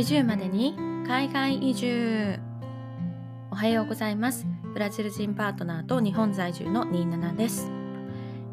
[0.00, 0.74] 40までに
[1.06, 2.38] 海外移住。
[3.50, 4.46] おはようございます。
[4.72, 7.70] ブラジル人パートナーと日本在住の27です。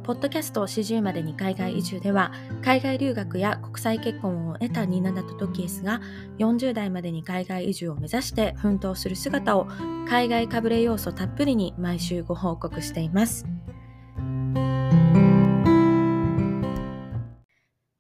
[0.04, 6.02] ポッドキャスト40までに海外移住では海外留学や国際結婚を得た27とトキエスが
[6.38, 9.68] 40代までに海外移住を目指して奮闘する姿を
[10.10, 13.46] 海外かぶれ要素たっぷりに毎週ご報告しています。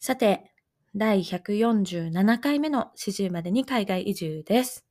[0.01, 0.51] さて
[0.95, 4.86] 第147回目の始終までに海外移住です。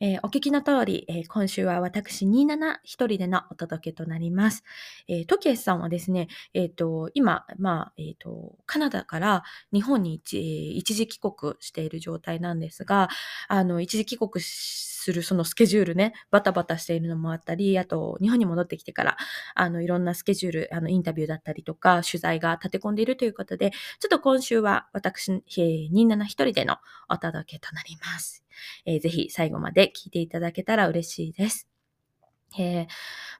[0.00, 4.62] えー、お聞きの通り、えー、今週は私27一人でのお届けとなります。
[5.08, 9.42] えー、トキエスさんはですね、えっ、ー、と、今、まあ、えっ、と、カナダから
[9.72, 13.08] 日本に一,、一時帰国している状態なんですが、
[13.48, 19.16] あの、一時帰国するそのスケジュールね、バタバタしているのもあったり、あと、日本に戻ってきてから、
[19.56, 26.76] あの、いろんなスケジュール、あの、インタビューだったりとか、取材が立て込んでいるということで、ちょっと今週は私、27一人での
[27.08, 28.44] お届けとなります。
[28.84, 31.68] えー、ぜひ最後まで聞いていただけたら嬉しいです。
[32.58, 32.86] えー、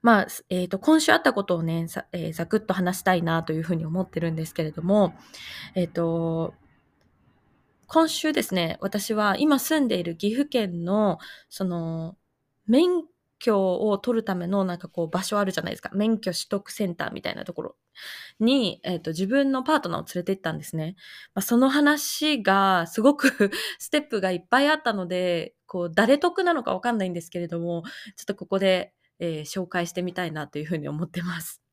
[0.02, 5.14] まあ、えっ、ー、と、今週あったことをね、えー、ざくっと話したいなというふうに思ってるんですけれども、
[5.74, 6.54] えっ、と、
[7.86, 12.16] 今週ですね、私は今住んでいる岐阜県の、その、
[12.66, 13.04] 免
[13.38, 15.90] 許を取るためのなんかこう場所あるじゃないですか。
[15.94, 17.76] 免許取得センターみたいなところ
[18.40, 20.96] に、え、ー、と、自分のパートナーを連れて行ったんですね。
[21.34, 27.84] まあ、その話がすごく ステップがいっぱいあったので、こう、誰得なのか分かんないんですけれども、
[28.16, 31.67] ちょっとここで、えー、紹介してみたいなというふうに思ってます。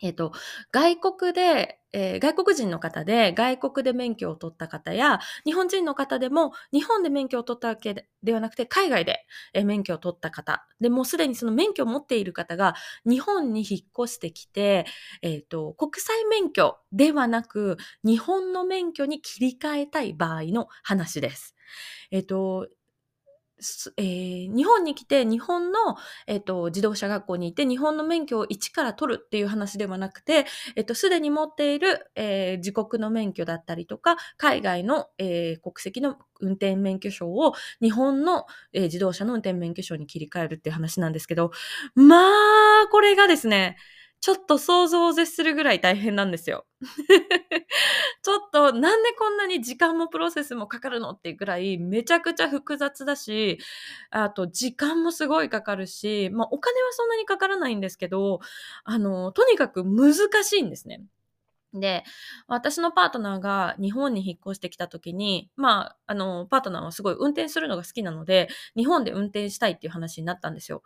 [0.00, 0.32] えっ、ー、と、
[0.72, 10.66] 外国で、えー、外国人の方で外国で免許を取った方や、日本人の方でも日本で免許を取ったわけではなくて海外で、えー、免許を取った方。
[10.80, 14.86] で、もうすでにその免許を持っている方が日本に引っ越してきて、
[15.22, 21.54] えっ、ー、と、国際免許ではなく日本の免許に切り替えたい場合の話です。
[22.10, 22.68] えっ、と、
[23.96, 41.50] えー、日本に来て日本の、えーと、自動車学校に行って日本の免許を一から取るっていう話ではなくて、えっ、ー、と、すでに持っている、えー、自国の免許だったりとか、海外の、えー、国籍の運転免許証を日本の、え、自動車の運転免許証に切り替えるっていう話なんですけど、
[41.94, 43.76] まあ、これがですね、
[44.20, 46.66] ちょっと想像を絶するぐらい大変なんですよ。
[48.22, 53.58] ちょっとなんでこんなに時間もプロセスもかかるのっていうぐらいめちゃくちゃ複雑だし、
[54.10, 58.40] あと時間もすごいかかるし、まあお金はそんなにかからないんですけど、
[58.84, 60.14] あの、とにかく難
[60.44, 61.02] しいんですね。
[61.72, 62.04] で、
[62.48, 70.82] 私のパートナーが日本に引っ越してきた時に、まあ、あの、パートナーはすごい運転するのが好きなので、日本で運転したいっていう話になったんですよ。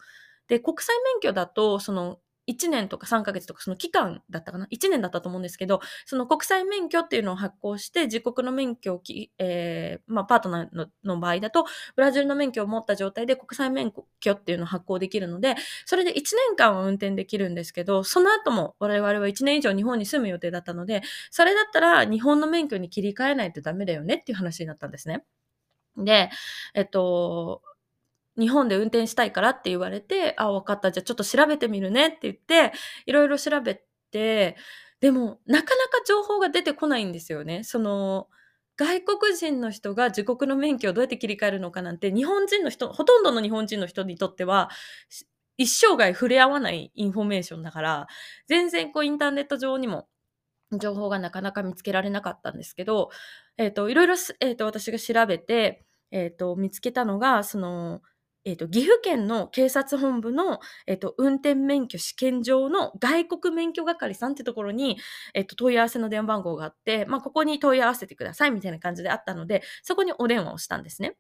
[0.47, 2.19] で、国際免許だと、その、
[2.49, 11.65] 1年とか3ヶ月とかその期間だったかな ?1 年だったと思うんですけど、その国際免許っていうのを発行して、自国の免許をき、えー、まあ、パートナーの場合だと、
[11.97, 15.57] ブラジルの免許を持った状態で国際免許っていうのを発行できるので、
[15.87, 25.25] それで1年間は運転できるんですけど、その後も我々は1年以上日本に住む予定だったので、それだったら日本の免許に切り替えないとダメだよねっていう話になったんですね。
[25.97, 26.31] で、
[26.75, 27.63] えっと、
[28.39, 30.91] 日本で運転したいからって言われて、あ、分かった。
[30.91, 32.73] じゃあちょっと調べてみるねって言って、
[33.07, 34.57] いろいろ調べて、
[35.01, 37.65] でも、なかなか情報が出てこないんですよね。
[37.65, 38.29] その、
[38.77, 44.71] 外国人の人が自国の免許をどうやって切り替えるのかなんて、日本人の人、ほとんどの日本人の人にとっては、
[45.57, 48.07] 一生涯触れ合わないインフォメーションだから、
[48.49, 50.09] 全然こうインターネット上にも
[50.79, 53.11] 情報がなかなか見つけられなかったんですけど、
[53.57, 58.03] えっ、ー、と、いろいろ、えっ、ー、と、私が調べて、えっ、ー、と、見つけたのが、その、
[58.45, 64.99] え、ー、と、岐阜県の警察本部の、え、ー、と、運転免許試験場の外国免許係さんってところに、
[65.33, 71.17] え、ー、と、問い合わせの電話番号があって、まあ、ここに問い合わせてくださいみたいな感じであったので、そこにお電話をしたんですね。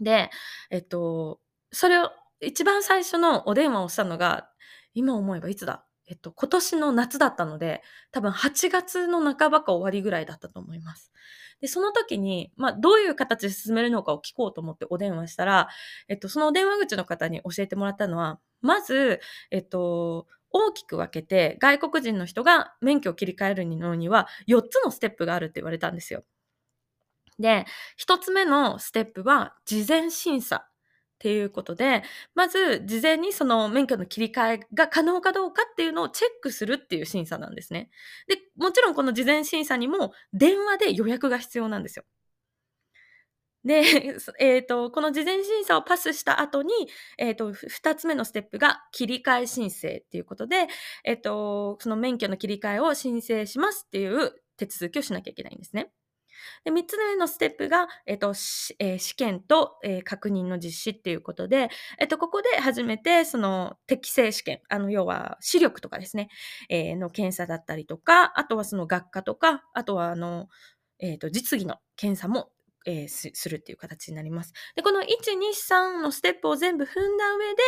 [0.00, 0.30] で、
[0.70, 1.40] えっと、
[1.72, 2.10] それを、
[2.42, 4.50] 一番最初のお電話をしたのが、
[4.92, 5.86] 今思えばいつだ？
[6.06, 11.12] えっと、今年の夏だったので、多分8月の半ばか終わりぐらいだったと思います。
[11.60, 15.68] で、その時に、まあ、どういう形で進めるのかを聞こうと思ってお電話したら、
[16.08, 19.20] えっと、そのお電話口の方に教えてもらったのは、まず、
[19.50, 26.24] えっと、大きく分けて、外国人の人が免許を切り替えるのには、4つのステップがあるって言われたんですよ。
[27.38, 27.66] で、
[27.98, 30.68] 1つ目のステップは、事前審査
[31.16, 32.02] っていうことで、
[32.34, 37.90] まず事前にその免許の切り替えが可能かどうかっていうのをチェックするっていう審査なんですね。
[38.28, 42.04] で、もちろんこの事前審査にも電話で予約が必要なんですよ。
[43.64, 43.82] で、
[44.38, 46.72] えっ、ー、と、この事前審査をパスした後に、
[47.18, 50.68] えっ、ー、と、二つ目のステップが切り替え申請っていうことで、
[51.02, 55.90] えっ、ー、と、その免許の切り替えを申請しますっていう手続きをしなきゃいけないんですね。
[56.64, 58.28] で、3つ目のステップが、えっと、
[58.78, 61.68] えー試験と、えー確認の実施っていうことで、
[61.98, 66.28] えっと、ここで初めて、その、適正試験、あの、要は、視力とかですね、
[66.68, 70.48] えーの検査だったりとか、あとはその学科とか、あとは、あの、
[70.98, 72.50] えっと、実技の検査も、
[72.86, 74.52] えーするっていう形になります。
[74.76, 77.62] で、この1、2、3のステップを全部踏んだ上で、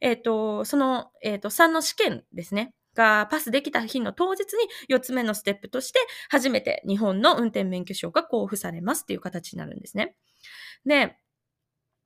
[0.00, 2.74] えっと、その、えっと、3の試験ですね。
[2.94, 5.98] がパスできた日の当日に4つ目のステップとして
[6.28, 10.16] 初めて日本の運転免許証が交付されますっていう形になるんですね。
[10.86, 11.16] で、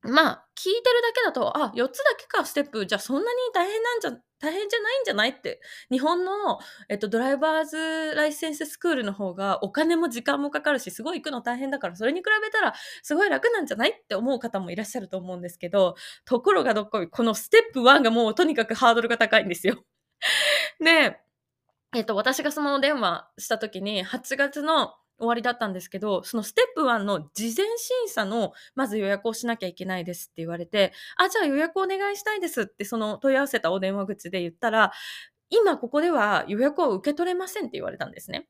[0.02, 2.86] まあ、聞いてるだけだと、あ、4つだけか、ステップ。
[2.86, 5.60] じゃあそんなに大変なんじゃ、大変じゃないんじゃないって。
[5.90, 19.84] 日本の、えっと、ドライバーズライセンススクールの方がお金も時間もかかるし、すごい行くの大変だから、それに比べたらすごい楽なんじゃないって思う方もいらっしゃると思うんですけど、ところがどっこい、このステップ1がもうとにかくハードルが高いんですよ。
[20.84, 21.20] で、
[21.94, 34.92] えっと、私がその電話した時に、8月の終わりだったんですけど、そのステップ1の事前審査の、まず予約をしなきゃいけないですって言われて、あ、じゃあ予約お願いしたいですって、その問い合わせたお電話口で言ったら、
[35.50, 38.48] 今ここでは予約を受け取れませんって言われたんですね。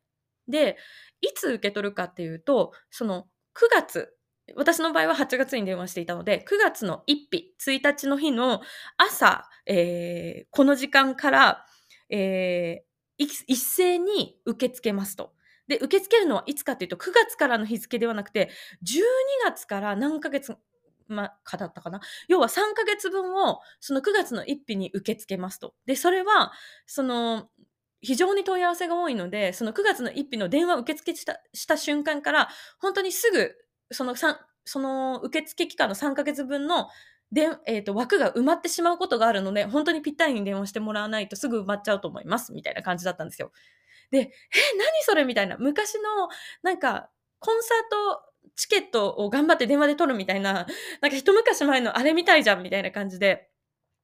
[0.48, 0.76] で、
[1.20, 4.17] いつ受け取るかっていうと、その9月、
[4.56, 8.60] 私の場合は8月に電話していたので、9月の1日、1日の日の
[8.96, 11.64] 朝、えーこの時間から、
[12.10, 12.88] えー
[13.20, 15.32] 一斉に受け付けますと。
[15.66, 18.48] で、受け付けるのはいつかっていうと、9月からの日付ではなくて、
[18.84, 19.02] 12
[19.44, 20.54] 月から何ヶ月、
[21.08, 22.00] ま、かだったかな？
[22.28, 25.74] 要は3ヶ月分を、その9月の1日に受け付けますと。
[25.84, 26.52] で、それは、
[26.86, 27.48] その、
[28.00, 32.48] 非常に問い合わせが多いので、その9月の1日の電話受け付したした瞬間から、
[32.78, 33.52] 本当にすぐ、
[33.90, 36.88] その3、その受付期間の3ヶ月分の
[37.32, 42.52] で、えっ、と、枠が埋まってしまうことがあるので、本当にぴったりに電話してもらわないとすぐ埋まっちゃうと思います。
[42.52, 43.52] みたいな感じだったんですよ。
[44.10, 44.22] で、え、
[44.78, 45.24] 何それ？
[45.24, 45.56] みたいな。
[45.58, 46.28] 昔の、
[46.62, 48.22] なんか、コンサート
[48.56, 50.66] チケットを頑張って電話で取るみたいな、
[51.02, 53.48] なんか一昔前のあれみたいじゃんみたいな感じで、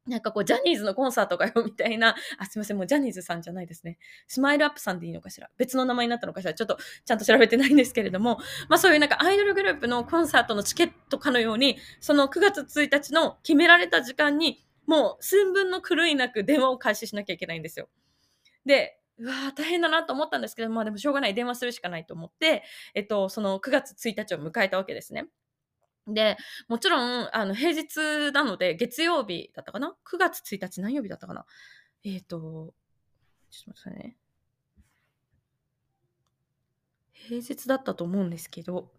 [0.06, 3.98] なんかこう、ジャニーズのコンサートかよみたいな、 あ、すいません、もうジャニーズさんじゃないですね。
[4.26, 5.50] スマイルアップさんでいいのかしら。
[5.56, 6.52] 別の名前になったのかしら。
[6.52, 17.88] ちょっと、ちゃんと調べてないんですけれども、まあそういうなんかアイドルグループのコンサートのチケットかのように、その9月1日の決められた時間に、もう寸分の狂いなく電話を開始しなきゃいけないんですよ。
[18.66, 21.34] で、うわー大変だなと思ったんですけど、まあでもしょうがない。
[21.34, 22.64] 電話するしかないと思って、
[22.94, 25.28] えっと、その9月1日を迎えたわけですね。
[26.06, 26.36] で、
[26.68, 31.46] もちろん、あの、平日なので、月曜日だったかな ?9 月1日何曜日だったかな？
[32.04, 32.72] えっ、と、ちょっと待
[33.50, 34.16] ってくださいね。
[37.12, 38.90] 平日だったと思うんですけど、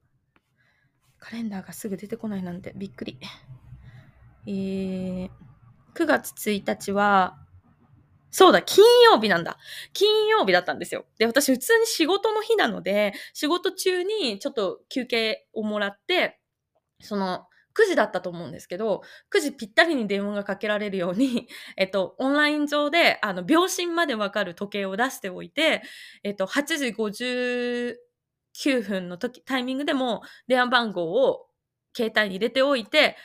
[1.20, 3.20] カレンダーがすぐ出てこないなんてびっくり。
[4.48, 5.30] えー、
[5.94, 7.38] 9月1日は、
[8.32, 9.58] そうだ、金曜日なんだ。
[9.94, 11.06] 金曜日だったんですよ。
[11.18, 16.42] で、私普通に仕事の日なので、仕事中にちょっと休憩をもらって、
[17.02, 17.46] その、
[17.76, 21.48] 9時だったと思うんですけど、9時ぴったりに電話がかけられるように、
[21.78, 25.84] えっと、オンライン上で、あの、秒針までわかる時計を出しておいて、
[26.24, 31.48] えっと、8時59分の時、タイミングでも電話番号を
[31.96, 33.18] 携帯に入れておいて、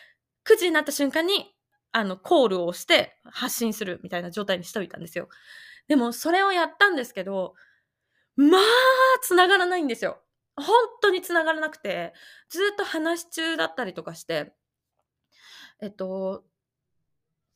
[0.44, 1.54] 9時になった瞬間に、
[1.92, 5.28] あの、コールをして発信するみたいな状態にしておいたんですよ。
[5.86, 7.54] でも、それをやったんですけど、
[8.36, 8.62] まあ、
[9.22, 10.22] 繋がらないんですよ。
[10.56, 10.66] 本
[11.02, 12.12] 当に繋がらなくて、
[12.48, 14.52] ずっと話し中だったりとかして、
[15.80, 16.44] えっと、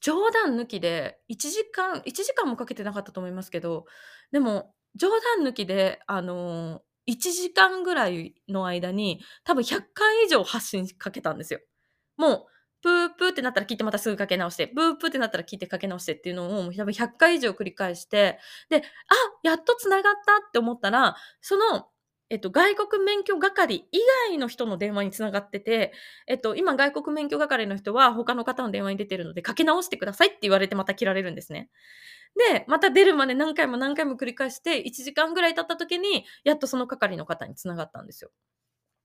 [0.00, 3.86] 冗談抜きで1時間、1時間もかけてなかったと思いますけど、
[4.32, 5.08] でも、冗
[5.38, 11.60] 談抜きで、あの、1時間ぐらいの間に、多分100回以上発信かけたんですよ。
[12.16, 12.46] もう、
[12.82, 18.82] プープーってなったら聞いてまたすぐかけ直して、ブープーってなったら聞いてかけ直してっていうのを多分100回以上繰り返して、で、あ、
[19.42, 21.88] やっと繋がったって思ったら、その、
[22.34, 25.92] えっと、外国免許係以外の人の電話に繋がってて、
[26.26, 31.70] えっと、今外国免許係の人は他の方の電話に出てるのでかけ直してくださいって言われてまた切られるんですね。
[32.52, 38.32] で、また出るまで何回も何回も繰り返して、1時間ぐらい経った時に、やっとその係の方に繋がったんですよ。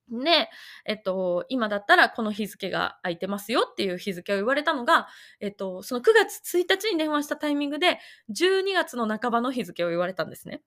[0.10, 0.50] で、
[0.86, 5.08] えっと、今だったらこの日付が空いてますよっていう日付を言われたのが、
[5.40, 8.00] えっと、その9月1日に電話したタイミングで、
[8.32, 10.64] 12月の半ばの日付を言われたんですね。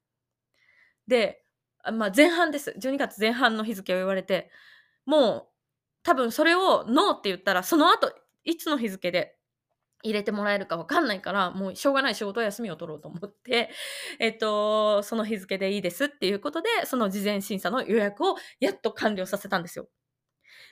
[1.08, 1.41] で、
[1.90, 2.74] まあ前半です。
[2.78, 4.50] 12月前半の日付を言われて、
[5.04, 5.52] もう
[6.02, 8.12] 多分それをノーって言ったら、その後、
[8.44, 9.36] いつの日付で
[10.02, 13.70] 入れてもらえるかわかんないから、もうしょうがない仕事休みを取ろうと思って、
[14.18, 19.88] えっと、その日付でいいですっていうことで、その事前審査の予約をやっと完了させたんですよ。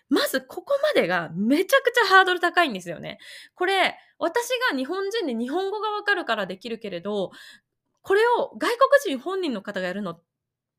[0.09, 3.19] まずここまでがめちゃくちゃハードル高いんですよね。
[3.55, 7.31] これ、私が日本人で日本語がわかるからできるけれど、
[8.03, 10.30] これを外国人本人の方がやるのって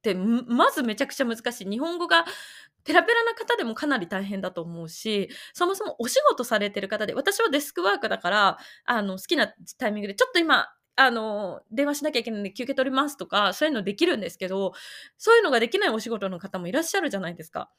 [0.01, 1.69] ってまずめちゃくちゃ難しい。
[1.69, 2.25] 日本語が
[2.83, 14.73] ペラペラな方でもかなり大変だと思うし、そもそもお仕事されてる方で、私はデスクワークだから、あの、好きなタイミングで、ちょっと今、あの、電話しなきゃいけないんで休憩取りますとか、そういうのできるんですけど、
[15.17, 17.69] そういうのができないお仕事の方もいらっしゃるじゃないですか。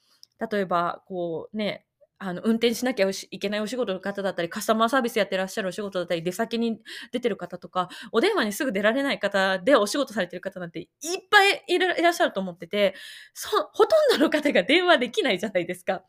[0.51, 1.85] 例えば、こうね、
[2.25, 10.89] あの、運転しなきゃいけないお仕事の方だったり、カスタマーサービスやってらっしゃるお仕事だったり、出先に出てる方とか、お電話にすぐ出られない方でお仕事されてる方なんていっ
[11.31, 12.95] ぱいいらっしゃると思ってて、
[13.35, 16.05] そ、ほとんどの方が電話できないじゃないですか。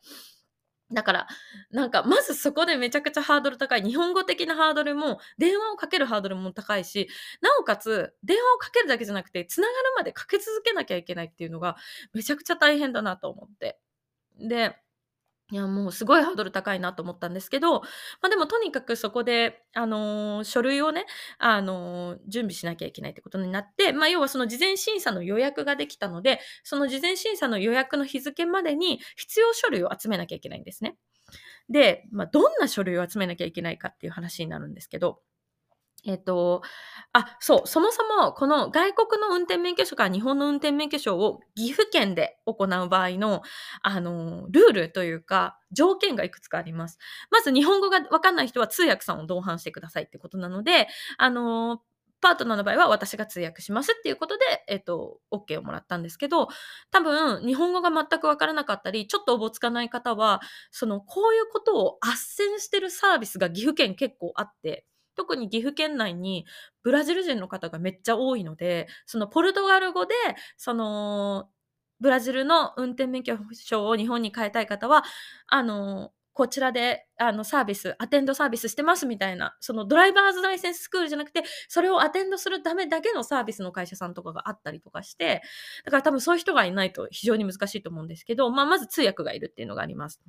[0.92, 1.26] だから、
[1.70, 3.82] なんか、まずそこでめちゃくちゃハードル高い。
[3.82, 7.08] 日本語的なハードルも、電話をかけるハードルも高いし、
[7.40, 11.76] なおかつ、電話をかけるだけじゃなくて、つながるまでかけ続けなきゃいけないっていうのが、
[12.12, 13.78] めちゃくちゃ大変だなと思って。
[14.38, 14.76] で、
[15.52, 17.82] いや、もうすごいハードル高いなと思ったんですけど、
[18.22, 21.04] ま、でもとにかくそこで、あの、書類をね、
[21.38, 30.96] あの、準備しなきゃいけないってことになって、ま、要はその事前審査の予約ができたので、その事前審査の予約の日付までに必要書類を集めなきゃいけないんですね。
[31.70, 35.20] で、ま、どんな書類を集めなきゃいけないかっていう話になるんですけど
[36.06, 36.60] えっと、
[37.14, 43.42] あ、そう、そもそもこの外国の運転免許証から日本の運転免許証を岐阜県で行う場合の、
[43.82, 46.98] あの、ルールというか、条件がいくつかあります。
[47.30, 51.80] まず日本語がわかんない人は通訳さんを同伴してくださいってことなので、あの、
[52.20, 56.48] パートナーの場合は私が通訳しますっていうことで、えっと、OK をもらったんですけど、
[56.90, 66.46] 多分、日本語が全くわからなかったり、ちょっとおぼつかない方は、その、こういうことを斡旋してるサービスが岐阜県結構あって、特に岐阜県内に
[66.82, 70.14] ブラジル人の方がめっちゃ多いので、そのポルトガル語で、
[70.56, 71.48] その、
[72.00, 75.04] ブラジルの運転免許証を日本に変えたい方は、
[75.46, 85.42] あの、こちらで、あの、サービス、アテンドサービスしてますみたいな、そのドライバーズライセンススクールじゃなくて、それをアテンドするためだけのサービスの会社さんとかがあったりとかして、
[85.84, 90.20] だから多分そういう人がいないと非常に難しいと思うんですけど、まあ、まず通訳がいるっていうのがあります。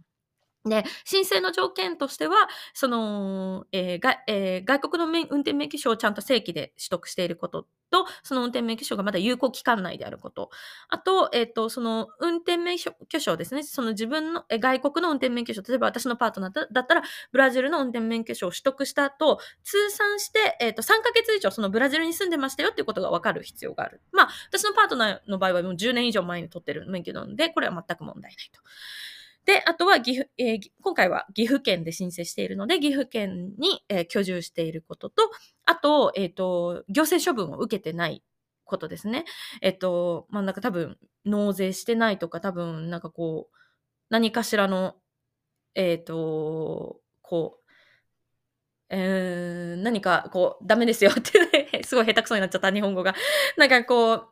[0.65, 2.35] で、申請の条件としては、
[2.73, 10.49] その、えーえー、外国の運転免許証をちゃんと正規で取得していることと、その運転免許証がまだ有効期間内であること。
[10.89, 13.61] あと、えっ、ー、と、その運転免許証ですね。
[13.61, 24.01] その自分の、えー、外国の運転免許証、例えば私のパートナーだったら、ブラジルの運転免許証を取得した後、通算して、えっ、ー、と、3ヶ月以上そのブラジルに住んでましたよっていうことがわかる必要がある。
[24.11, 28.61] まあ、私のパートナーの場合はもう10年以上前に取ってる免許なので、これは全く問題ないと。
[29.45, 35.29] で、あとは岐阜、えー、今回は岐阜県で申請しているので、岐阜県に、えー、居住していることと、
[35.65, 38.23] あと、えっ、ー、と、行政処分を受けてない
[38.63, 39.25] ことですね。
[39.61, 43.55] えっ、と、まあ、なんか多分、納税してないとか、多分、なんかこう、
[44.09, 44.95] 何かしらの、
[45.75, 47.65] えっ、と、こう、
[48.89, 53.15] えー、何かこう、ダメですよって すごい下手くそになっちゃった、日本語が。
[53.57, 54.29] なんかこう、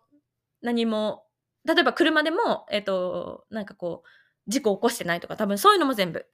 [0.61, 1.27] 何も、
[1.65, 6.25] 例えば車でも、えっ、と、なんかこう、事故を起こしてないとか、多分そういうのも全部、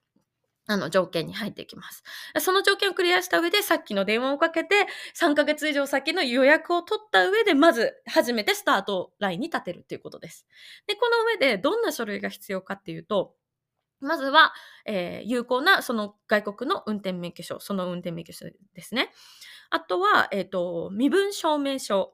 [0.67, 2.03] あの、条件に入っていきます。
[2.39, 10.45] その条件をクリアした上で、さっきの電話をかけて、3ヶ月以上先の予約を取った上で、まず、初めてスタートラインに立てるということです。
[10.85, 13.33] で、この上で、どんな書類が必要かっていうと、
[13.99, 14.53] まずは、
[14.85, 19.11] えー、有効な、その外国の運転免許証、その運転免許証ですね。
[19.69, 22.13] あとは、えっ、ー、と、身分証明書。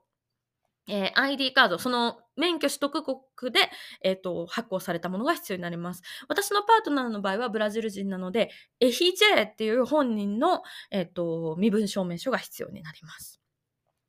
[0.87, 3.59] えー、ID カード、その免許取得国で、
[4.01, 6.03] えっ、ー、と、発行されたものが必要になります。
[6.27, 10.61] 私のパートナーの場合はブラジル人なので、エヒジェっていう本人の、
[10.91, 13.41] えっ、ー、と、身分証明書が必要になります。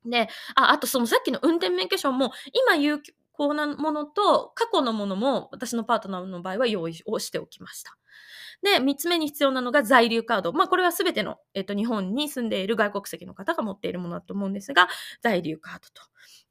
[0.05, 3.01] で、あ、あとそのさっきの運転免許証も、今有
[3.33, 7.97] 効なものと過去のものも私のパートナーの場合は用意をしておきました。
[8.63, 10.53] で、三つ目に必要なのが在留カード。
[10.53, 14.87] まあ、これはすべての、えっ、と、日本に住んでいる外国籍の方が持っているものだと思うんですが、
[15.21, 16.01] 在留カードと。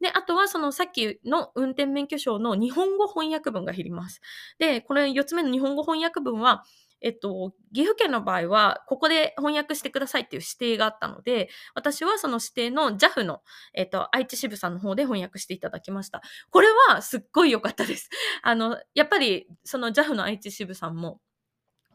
[0.00, 4.20] で、あとはそのさっきの運転免許証の日本語翻訳文がいります。
[4.58, 6.64] で、これ四つ目の日本語翻訳文は、
[7.02, 13.42] えっと、岐阜県の場合は、ここで翻訳してくださいっていう指定があったので、私はその指定の JAF の、
[13.74, 16.22] えっと、愛知支部さんの方で翻訳していただきました。
[16.50, 18.08] これはすっごい良かったです。
[18.42, 21.20] あの、やっぱり、その JAF の愛知支部さんも、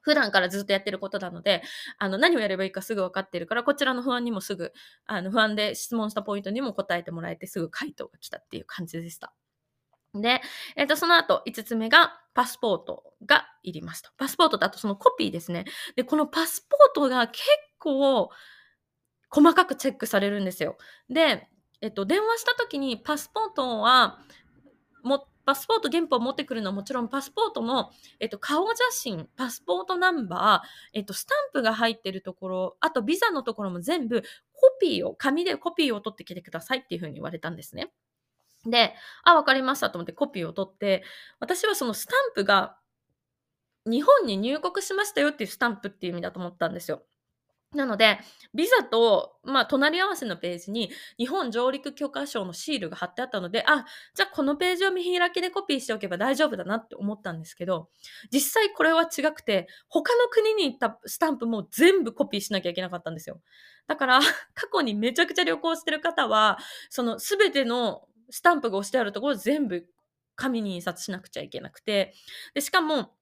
[0.01, 1.63] 普段からずっとやってることなので、
[1.98, 4.74] あの、何をやればいいかすぐ分かってるから、こちらの不安にもすぐ、
[5.05, 9.34] あの、不安で質問したポイントにも答えてもらえて、すぐ回答が来たっていう感じでした。
[10.13, 10.41] で、
[10.75, 14.10] えっ、ー、と、その後、5つ目が、パスポートがいりますと。
[14.17, 15.65] パスポートとあとそのコピーですね。
[15.96, 17.43] で、このパスポートが結
[17.77, 18.29] 構、
[19.29, 20.77] 細かくチェックされるんですよ。
[21.10, 21.48] で、
[21.81, 24.20] えっと、電話した時にパスポートは、
[25.03, 27.91] も、パスポート原本を持ってくるのはもちろんパスポートの、
[28.22, 37.91] えっと、顔写真、パスポートナンバー、えっと、スタンプが入ってるところ、あとビザのところも全部コピーを、紙でコピーを取ってきてくださいっていうふうに言われたんですね。
[38.65, 38.93] で、
[39.25, 41.03] あ、わかりましたと思ってコピーを取って、
[41.41, 42.77] 私はそのスタンプが
[43.86, 47.03] 日本に入国しましたよっていうスタンプっていう意味だと思ったんですよ。
[47.73, 48.19] なので、
[48.53, 57.87] ビザと、まあ、隣り合わせのページに日本上陸許可証のシールが貼ってあったので、あ、じゃあこのページを見開きでコピーしておけば大丈夫だなって思ったんですけど、
[58.29, 63.39] 実際これは違くて、他の国に行ったスタンプも全部コピーしなきゃいけなかったんですよ。
[63.87, 64.19] だから、
[64.53, 66.57] 過去にめちゃくちゃ旅行してる方は、
[66.89, 69.87] その全てのスタンプが押してあるところ全部
[70.35, 72.13] 紙に印刷しなくちゃいけなくて、
[72.53, 73.13] で、しかも、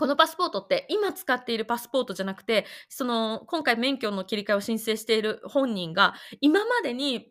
[0.00, 7.30] このパスポートって今使っているパスポートじゃなくて、その今回免許の切り替えを申請している本人が今までに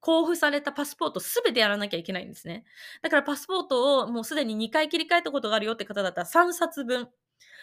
[0.00, 2.64] 交付されたパスポートすべてやらなきゃいけないんですね。
[3.02, 7.08] だからパスポートをもうすでに2回切り替えたことがあるよって方だったら3冊分。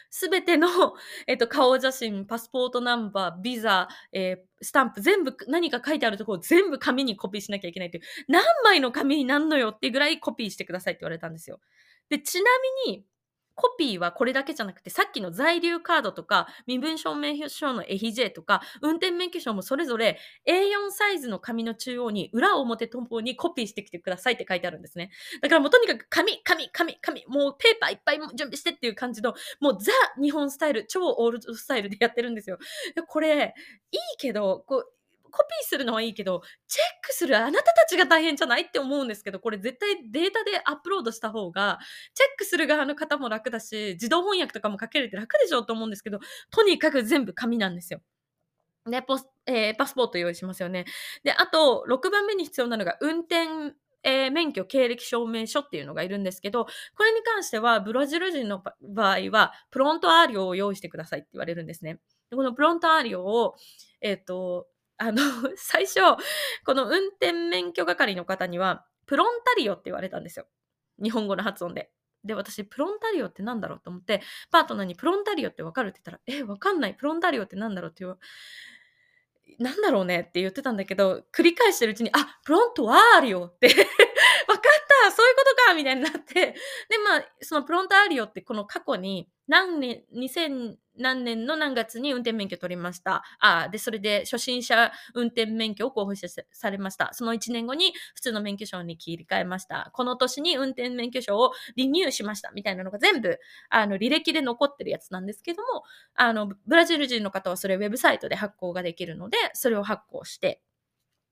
[0.10, 0.68] すべての、
[1.28, 11.62] えっと、顔写真、パスポートナンバー、ビザ、えー、スタンプ、全部何か書いてあるところ全部紙にコピーしなきゃいけないという、何枚の紙になんのよってぐらいコピーしてくださいって言われたんですよ。
[12.10, 12.50] で、ちな
[12.86, 13.06] みに、
[13.62, 25.12] コピーはこれだけじゃなくて、さっきの在留カードとか、身分証明書のエヒジェとか、運転免許証もそれぞれ A4 サイズの紙の中央に裏表ともにコピーしてきてくださいって書いてあるんですね。
[25.42, 32.58] だからもうとにかく紙、紙、紙、紙、もうペーパーいっぱい準備してっていう感じの、もうザ日本スタイル、超オールドスタイルでやってるんですよ。
[33.08, 33.54] これ、
[33.92, 35.01] いいけど、こう、
[35.32, 41.80] コピーするのはいいけど、チェックするあなたたちが大変じゃないって思うんですけど、これ絶対データでアップロードした方が、
[42.14, 46.20] チェックする側の方も楽だし、自動翻訳とかもかけれて楽でしょうと思うんですけど、
[46.52, 48.02] とにかく全部紙なんですよ。
[48.86, 50.86] で、ポス、えー、パスポート用意しますよね。
[51.24, 62.00] で、あと、6番目に必要なのが、運転えー、免許経歴証明書っていうのがいるんですけど、これに関しては、ブラジル人の場合は、 prontuário を用意してくださいって言われるんですね。
[62.30, 63.56] でこの prontuário を、
[64.02, 64.68] えっ、ー、と、
[65.02, 65.22] あの、
[65.58, 66.00] 最初、
[66.64, 70.46] この運転免許係の方には、プロンタリオって言われたんですよ。
[71.02, 71.92] 日本語の発音で。
[72.24, 74.22] で、私、プロンタリオってなんだろうと思って、
[74.52, 76.94] パートナーにプロンタリオってわかるって言ったら、え、わかんない。
[76.94, 78.20] プロンタリオってなんだろうって言う。
[79.58, 83.70] なんだろうねって言ってたんだけど、繰り返してるうちに、あ、プロントワーリオって
[85.76, 86.34] みたいになって、
[86.90, 93.24] で、まあ、そのプロントアーリオってこの過去に何年、2000何年の何月に運転免許取りました。
[93.40, 97.10] あで、それで初心者運転免許を交付されました。
[97.14, 99.90] その1年後に普通の免許証に切り替えました。
[99.94, 102.52] この年に運転免許証をリニューしました。
[102.52, 105.84] みたいなのが全部、あの、履歴で残ってるやつなんですけども、
[106.16, 110.62] あの、ブラジル人の方はそれウェブサイトで発行ができるので、それを発行して、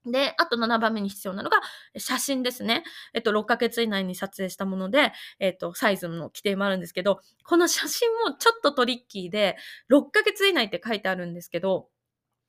[0.06, 1.60] で、あと7番目に必要なのが
[1.98, 2.84] 写真ですね。
[3.14, 9.58] えっと、6ヶ月以内に撮影したもので、えっと、サイズの規定もあるんですけど、この写真もちょっとトリッキーで、
[9.92, 11.90] 6ヶ月以内って書いてあるんですけど、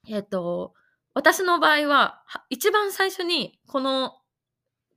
[0.09, 0.75] えっと、
[1.15, 4.21] 私の場合は、一番最初にこの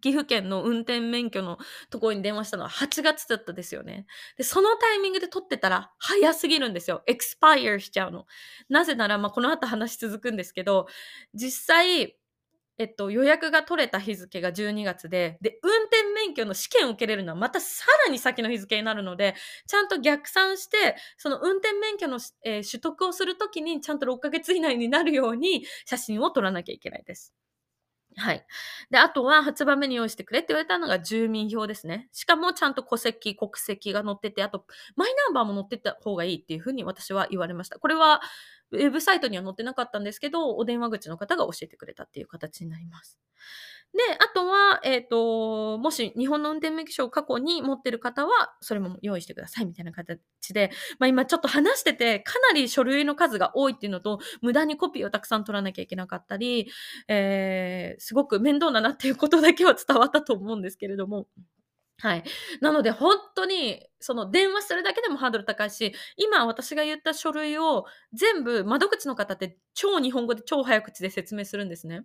[0.03, 1.57] 岐阜県の運転免許の
[1.89, 4.05] ところに電話したのは8月だったですよね。
[4.37, 7.03] で、そのタイミングで撮ってたら早すぎるんですよ。
[7.07, 8.25] エクスパイアしちゃうの。
[8.67, 10.87] なぜなら、まあ、この後話続くんですけど、
[11.33, 12.17] 実際、
[12.83, 19.35] えっと、予約が取れた日付が12月で、で、運転免許の試験を受けれるのはまたさらに先の日付になるので、
[19.67, 27.33] ちゃんと逆算して、その運転免許の、えー、取得をするときにちゃんと6ヶ月以内になるように写真を撮らなきゃいけないです。
[28.17, 28.45] はい。
[28.91, 32.09] で、あとは8番目に用意してくれって言われたのが住民票ですね。
[32.11, 34.65] しかもちゃんと戸籍、国籍が載ってて、あと
[34.97, 37.79] マイナンバーも載ってた方がいいっていうふうに私は言われました。
[37.79, 38.21] これは
[38.73, 43.17] ウェブサイトには載ってなかったんですけど、お電話口の方が教えてくれたっていう形になります。
[43.93, 50.19] で、あとは、えっ、ー、と、もし日本の運転免許証を過去に持ってる方は、それも用意してくださいみたいな形
[50.51, 56.71] で、まあ今ちょっと話してて、かなり書類の数が多いっていうのと、無駄にコピーをたくさん取らなきゃいけなかったり、
[57.07, 61.27] えー、すごく面倒だなっていうことだけは伝わったと思うんですけれども、
[61.99, 62.23] はい。
[62.59, 72.03] なので本当に、その電話するだけでもハードル高いし、今私が言った書類を全部窓口の方って超日本語で超早口で説明するんですね。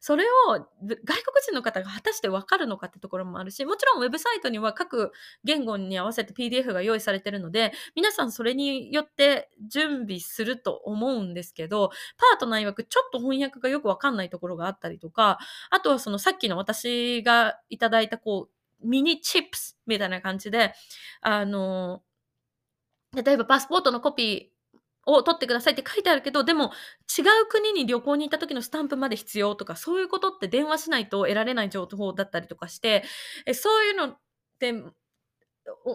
[0.00, 1.06] それを外国
[1.42, 5.12] 人の方が果たしてわかるのかってところもあるし、もちろんウェブサイトには各
[5.44, 15.38] 言語に合わせて PDF が用意されてるので、皆さんそれによって準備すると思うんですけど、パートナー曰くちょっと翻訳がよくわかんないところがあったりとか、
[15.70, 20.74] あとはそのさっきの私がいただいたこう、ミニチップスみたいな感じで、
[21.20, 22.02] あの、
[23.14, 26.72] 例えばパスポートのコピーを取ってくださいって書いてあるけど、でも
[27.18, 33.04] 違う国に旅行に行った時のスタンプまで必要とか、そういうことって電話しないと得られない情報だったりとかして、
[33.46, 34.18] えそういうのっ
[34.58, 34.74] て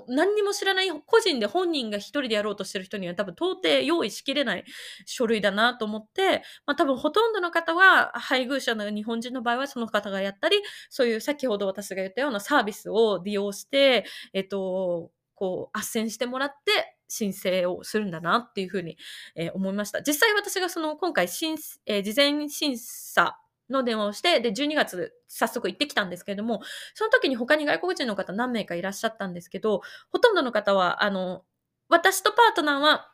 [0.08, 4.64] 何にも知らない個人で本人が一人でやろうとしてる人には多分到底用意しきれない
[5.06, 10.58] 書類だなと思って、まあ多分ほとんどの方は配偶者の日本人の場合はその方がやったり、
[10.90, 18.98] そういう先ほど私が言ったようなサービスを利用して、えっと、こう、斡旋してもらって申請をするんだなっていうふうに、
[19.36, 20.02] えー、思いました。
[20.02, 26.62] 実際私がその今回、えー、事前審査の電話をして、で、12月早速行ってきたんですけれども、
[26.94, 31.44] その時に他に外国人の方何名かいらっしゃったんですけど、ほとんどの方は、あの、
[31.90, 33.14] 私とパートナーは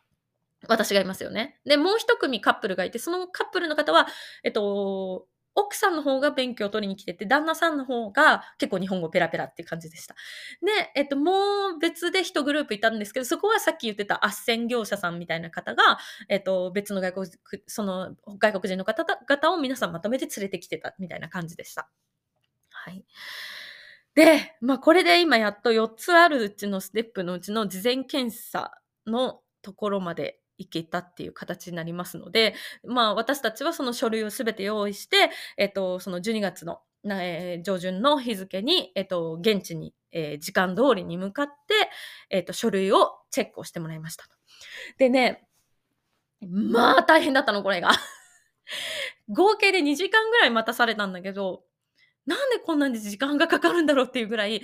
[0.67, 1.59] 私がいますよね。
[1.65, 4.07] で、もう一組カップルがいて、そのカップルの方は、
[4.43, 10.15] えっと、奥さんの方が勉強を取りに来てて、旦那さんの方が結構日本語ペラペラっていう感じでした。
[10.61, 11.31] で、えっと、も
[11.75, 17.27] う別で一グループいたんですけど、そこはさっき言ってた斡旋業者さんみたいな方が、えっと、別の外国、
[17.67, 21.89] その外国人の方々を皆さんまとめて連れてきてたみたいな感じでした。
[22.69, 23.03] はい。
[24.15, 28.71] で、まあこれで今やっと4つあるうちのステップのうちの事前検査
[29.05, 32.53] のところまでいけたっていう形になりますので、
[32.85, 41.53] まあ私たちはその書類をすべて用意して、えっと、その12月の、えー、上旬の日付に、えっと、現地に、えー、時間通りに向かって、
[42.29, 44.25] えっと、書類をチェックをしてもらいました。
[44.97, 45.47] でね、
[46.41, 47.91] まあ大変だったの、これが。
[49.29, 51.63] 合計で2時間ぐらい待たされたんだけど、
[52.25, 54.61] なんでこんなに時間がかかるんだろうっていうぐらい、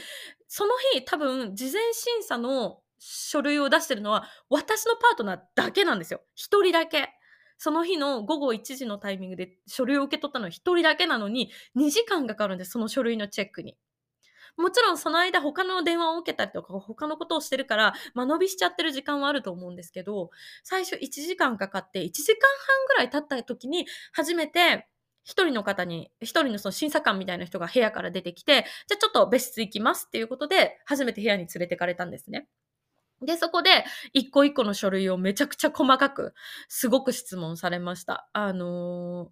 [0.47, 6.21] その日多分事前審査の書類を出してるのは、私のパートナーだけなんですよ。
[6.36, 7.10] 一人だけ。
[7.58, 13.77] その日の午後1時のタイミングで書類を受け取ったのは一人だけなのに、2時間かかるんです、その書類のチェックに。
[14.58, 20.29] もちろんその間他の電話を受けたりとか他のことをしてるから間延びしちゃってる時間はあると思うんですけど、
[20.63, 24.88] 最初1時間かかって1時間半ぐらい経った時に初めて
[25.23, 32.47] 一人の方に、一人のその審査官みたいな人が部屋から出てきて、じゃあちょっと別室行きますっていうことで初めて部屋に連れてかれたんですね。
[33.21, 36.34] で、そこで、一個一個の書類をめちゃくちゃ細かく、
[36.67, 38.30] すごく質問されました。
[38.34, 39.30] あのー、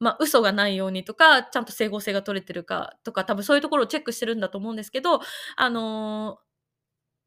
[0.00, 5.20] まあ、嘘がないようにとか、ちゃんと整合性が取れてるかとか、多分そういうところをチェックしてるんだと思うんですけど、
[5.56, 6.38] あの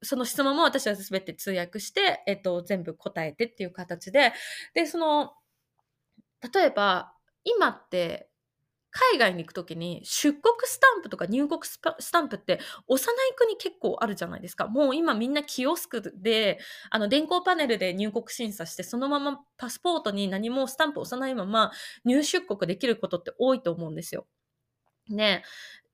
[0.04, 4.34] ー、その質問も私は全て通訳して、えっと、全部答えてっていう形で、
[4.74, 5.34] で、その、
[6.54, 8.31] 例えば、今って、
[8.92, 11.80] 海外に行くときに出国スタンプとか入国ス
[12.12, 14.68] タンプって幼い国結構あるじゃないですか。
[14.68, 21.72] もう今みんなキオスクで、あの電光パネルで入国審査してそのままパスポートに何もスタンプ押さないまま
[22.04, 24.28] 入出国できることって多いと思うんですよ。
[25.10, 25.44] ね。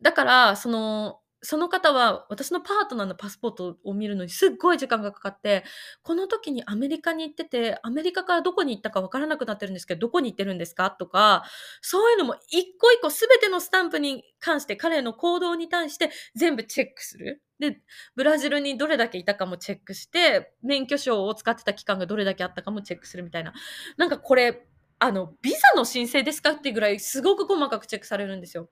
[0.02, 5.64] だから、その、その方は私のパートナーのパスポートを見るのにすっごい時間がかかって、
[6.04, 10.92] この時にアメリカに行ってて、アメリカからどこに行ったかわからなくなってるんですけど、どこに行ってるんですか？
[10.92, 11.44] とか、
[11.82, 17.42] そういうのも一個一個すべてのスタンプに関して彼の行動に対して全部チェックする。
[17.60, 17.82] で、
[18.16, 23.54] ブラジルにどれだけいたかもチェックして、免許証を使ってた期間がどれだけあったかもチェックするみたいな。
[23.98, 24.68] なんかこれ、
[25.00, 28.70] あの、ビザの申請ですかってぐらいすごく細かくチェックされるんですよ。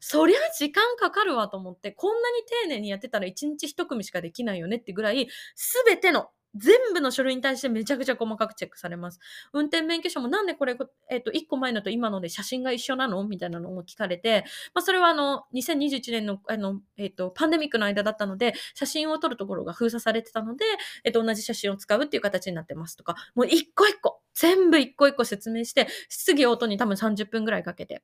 [0.00, 9.20] そりゃ時間かかるわと思って、こんなに丁寧にやってたら1日1組しかできないよねってぐらい、すべての全部の書類に対してめちゃくちゃ細かくチェックされます。
[9.52, 10.76] 運転免許証もなんでこれ、
[11.10, 20.64] えっ、ー、と、1個前のと今ので写真が一緒なのみたいなのも聞かれて、まあ、それはあの、2021年の、あの、えっ、ー、と、パンデミックの間だったので、写真を撮るところが封鎖されてたので、
[21.04, 28.02] えっ、ー、と、同じ写真を使うっていう形になってますとか、もう一個一個、全部一個一個説明して、質疑応答に多分30分ぐらいかけて。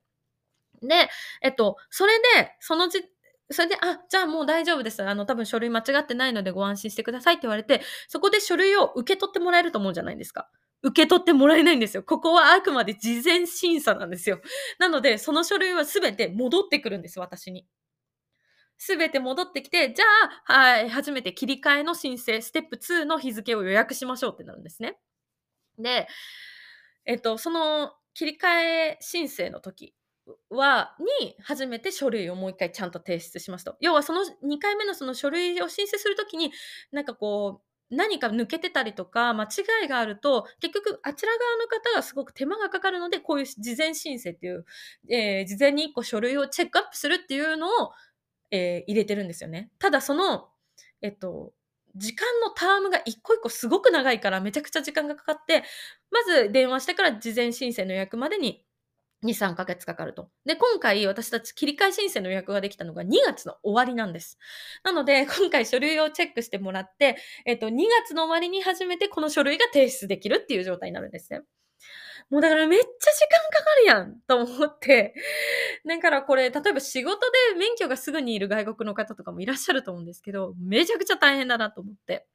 [0.83, 1.09] で、
[1.43, 3.03] えっと、それで、そのじ、
[3.51, 5.03] それで、あ、じゃあもう大丈夫です。
[5.03, 10.49] あの、多分書類間違ってないのでご安心してくださいって言われて、そこで書類を受け取ってもらえると思うじゃないですか。
[10.83, 12.03] 受け取ってもらえないんですよ。
[12.03, 14.41] ここはあくまで事前審査なんですよ。
[14.79, 17.67] なので、その書類はすべて戻ってくるんです、私に。
[18.79, 20.05] すべて戻ってきて、じゃ
[20.47, 24.99] あ、はい、初めて切り替えの申請、ステップ2の日付を予約しましょうってなるんですね。
[25.79, 26.07] で、
[27.07, 29.95] えっと、その切り替え申請の時
[30.51, 33.77] は、に、初めて書類をもう一回ちゃんと提出しますと。
[33.81, 36.53] 要はその2回目のその書類を申請するときに、
[36.93, 39.49] なんかこう、何か抜けてたりとか、間違
[39.85, 44.65] いがあると、結局、あちら側の方がすごく手間がかかるので、こういう事前申請っていう、
[45.09, 47.93] えー、事前に1個書類をチェックアップするっていうのを、
[48.51, 49.71] えー、入れてるんですよね。
[49.79, 50.49] ただその、
[51.03, 51.53] えっと、
[51.97, 55.65] 時間のタームが一個一個すごく長いからめちゃくちゃ時間がかかって、
[56.11, 58.65] まず電話してから事前申請の予約までに
[59.25, 60.29] 2、3ヶ月かかると。
[60.45, 64.39] で、今回私たち切り替え申請の予約ができたのが2月の終わりなんです。
[64.85, 71.43] なので、 今回書類をチェックしてもらって、えっと、2月の終わりに初めてこの書類が提出できるっていう状態になるんですね。
[72.31, 75.15] もうだからめっちゃ時間かかるやんと思って。
[75.85, 82.27] だからこれ、例えば仕事で免許がすぐにいる外国の方とかもいらっしゃると思うんですけど、めちゃくちゃ大変だなと思って。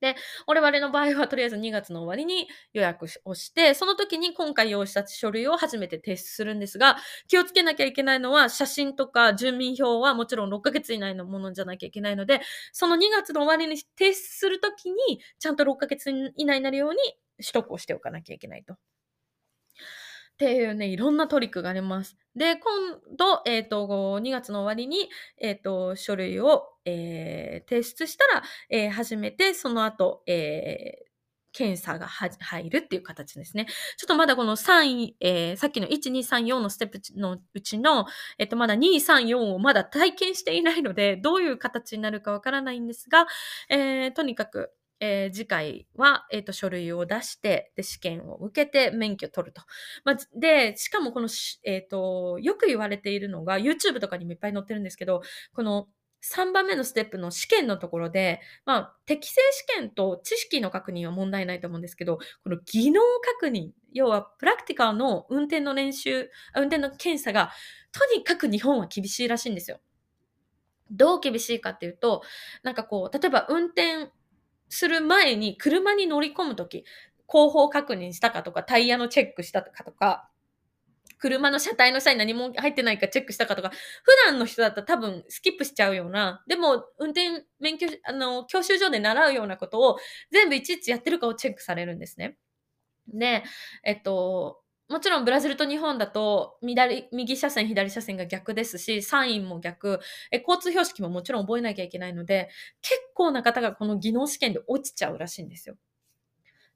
[0.00, 12.40] で、我々の場合はとりあえず2月の終わりに予約をして、その時に今回用意した書類を初めて提出するんですが、気をつけなきゃいけないのは、写真とか住民票はもちろん6ヶ月以内のものじゃなきゃいけないので、
[12.72, 16.98] その2月の終わりに提出する時に、ちゃんと6ヶ月以内になるように
[17.38, 18.76] 取得をしておかなきゃいけないと。
[20.38, 22.16] っていうね、いろんなトリックがあります。
[22.36, 25.08] で、今度、えっ、ー、と、2月の終わりに、
[25.40, 31.08] えっ、ー、と、書類を、えー、提出したら、えー、初めて、その後、えー、
[31.52, 33.66] 検査が入るっていう形ですね。
[33.96, 38.06] ちょっとまだこの3、えー、さっきの1、2、3、4のステップのうちの、
[38.38, 43.26] えっと、まだ2、3、4をまだ体験していないので、どういう形になるかわからないんですが、
[43.70, 49.62] えー、とにかく、えー、次回は、えっ、ー、と、書類を出して、で、試験を受けて免許取ると。
[50.04, 51.28] まあ、で、しかもこの、
[51.64, 55.88] えっ、ー、と、よく言われているのが、YouTube とかにもいっぱい載ってるんですけど、この
[56.22, 63.00] 3番目のステップの試験のところで、まあ、適正試験と知識の確認は問題ないと思うんですけど、この技能
[63.40, 67.52] 確認、要はプラクティカルの運転の練習、運転の検査が、
[67.92, 69.80] とにかく日本は厳しいらしいんですよ。
[70.90, 72.22] どう厳しいかっていうと、
[72.62, 74.10] なんかこう、例えば運転
[74.68, 76.84] する前に車に乗り込むとき、
[77.26, 80.30] 後方確認したかとか、タイヤのチェックしたかとか、
[81.18, 83.76] 車の車体の下に何も入ってないかチェックしたかとか、普
[84.26, 89.98] 段の人だったら多分スキップしちゃうような、でも運転免許、あの、教習所で習うようなことを
[90.30, 92.38] 全部いちいちやってるかをチェックされるんですね。
[93.08, 93.42] で、
[93.84, 102.48] えっと、もちろんブラジルと日本だと左、右車線、左車線が逆ですし、サインも逆、え交通標識ももちろん覚えなきゃいけないので、
[102.80, 105.76] 結構な方がこの技能試験で落ちちゃうらしいんですよ。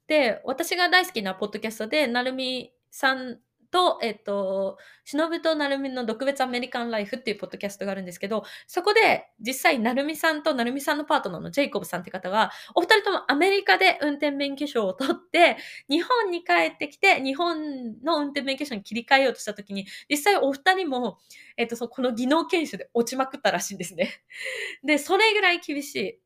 [0.07, 3.39] で、私が大好きなポッドキャストで、なるみさん
[3.73, 15.57] と、えっと、しのぶとなるみの特別アメリカンライフっていうポッドキャストがあるんですけど、そこで実際なるみさんとなるみさんのパートナーのジェイコブさんって方が、お二人ともアメリカで運転免許証を取って、
[15.89, 21.17] 日本に帰ってきて、日本の運転免許証に切り替えようとした時に、実際お二人も、
[21.57, 24.21] えっと、そこの技能研修で落ちまくったらしいんですね。
[24.85, 26.19] で、それぐらい厳しい。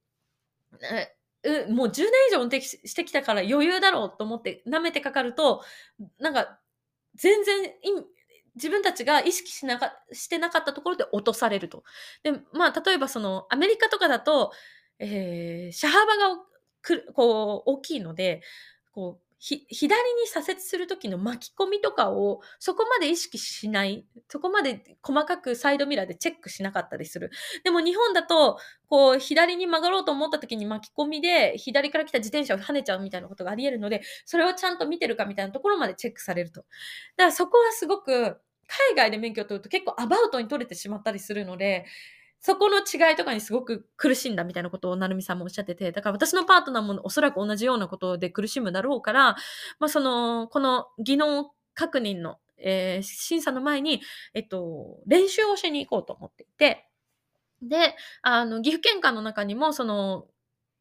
[1.72, 5.64] もう10年以上運転してきたから余裕だろうと思って舐めてかかると、
[6.20, 6.60] なんか
[7.18, 7.74] 全然
[8.56, 11.84] 自分たちが意識しなかしてなかったところで落とされると。
[12.24, 14.52] で、まあ、例えばその、アメリカとかだと、
[15.00, 16.38] えー、車幅が
[16.82, 18.42] くこう大きいので、
[18.92, 24.06] こう、左に左折するときの巻き込みとかをそこまで意識しない。
[24.30, 27.30] そこまで細かくサイドミラーでチェックしなかったりする。
[27.64, 28.58] でも日本だと、
[28.90, 36.62] こう、左に曲がろうと思ったときに巻き込みで左から来た自転車を跳ねちゃうみたいなことがあり得るので、それをちゃんと見てるかみたいなところまでチェックされると。
[36.62, 41.86] だからそこはすごく、海外で免許を取ると結構アバウトに取れてしまったりするので、
[42.40, 49.36] そこの違いとかにすごく苦しんだみたいなことをなるみさんもおっしゃってて、だから私のパートナーもおそらく同じようなことで苦しむだろうから、
[49.80, 54.02] まあその、この技能確認の、えー、審査の前に、
[54.34, 56.88] えっと、練習をしに行こうと思っていて、
[57.62, 60.28] で、あの、岐阜県下の中にも、その、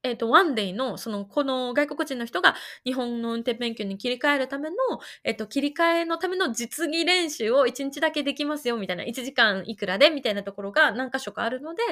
[0.06, 4.76] えっ、ー、と、ワンデイの、その、この外国人の人が日本の運転免許に切り替えるための、
[5.24, 11.82] えっ、ー、と、切り替えのための実技練習を1日だけできますよ、みたいな、1時間いくらで、みたいなところが何箇所かあるので、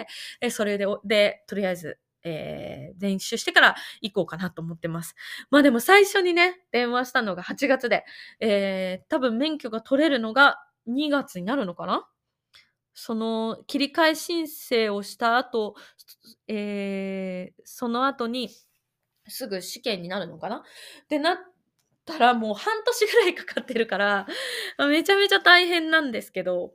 [0.40, 5.14] えー、それで、で、とりあえず、えー、練習してから行こうかなと思ってます。
[5.50, 8.04] まあでも最初にね、電話したのが8月で、
[8.40, 12.08] えー、多分免許が取れるのが2月になるのかな
[12.94, 15.74] その切り替え申請をした後、
[16.48, 18.50] えー、その後に
[19.28, 20.56] すぐ試験になるのかな？
[20.58, 20.62] っ
[21.08, 21.36] てなっ
[22.04, 24.26] たらもう半年ぐらいかかってるから、
[24.78, 26.72] めちゃめちゃ大変なんですけど、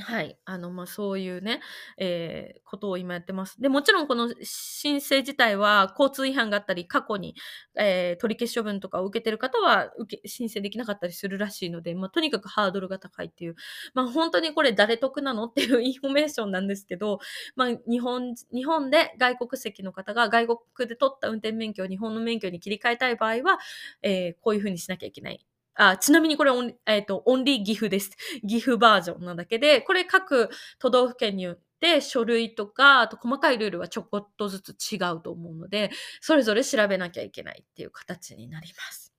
[0.00, 0.38] はい。
[0.44, 1.60] あの、まあ、そういうね、
[1.96, 3.60] えー、ことを今やってます。
[3.60, 7.34] で、もちろんこの申請自体は交通違反があったり、過去に、
[7.76, 13.56] えー、取り消し処分とかを受けてる方は受け、申請できなかったりするらしいので、まあ、とにかくハードルが高いっていう、
[13.92, 17.18] まあ、本当にこれ誰得なのっていうインフォメーションなんですけど、
[17.56, 23.58] まあ、日本、日本で外国籍の方が外国で取った運転免許を日本の免許に切り替えたい場合は、
[24.02, 25.47] えー、こういうふうにしなきゃいけない。
[25.80, 28.10] あ、ちなみにこれオン、えっ、ー、と、 only 岐阜です。
[28.46, 39.14] 岐阜バージョンなだけで、これ各都道府県によって書類とか、あと細かいルールはちょこっとずつ違うと思うので、それぞれ調べなきゃいけないっていう形になります。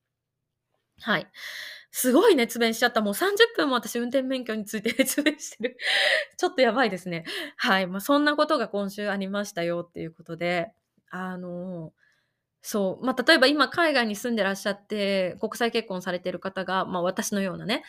[1.00, 1.26] はい。
[1.92, 3.00] すごい熱弁しちゃった。
[3.00, 5.78] もう30分も私運転免許について 熱弁してる。
[6.36, 7.24] ちょっとやばいですね。
[7.56, 7.86] はい。
[7.86, 10.72] まあ、そんなことが今週ありましたよっていうことで、
[11.08, 11.94] あの
[12.62, 13.04] そう。
[13.04, 17.84] まあ、例えば今海外に住んでらっしゃって、国際結婚されてる方が、まあ、私のようなね、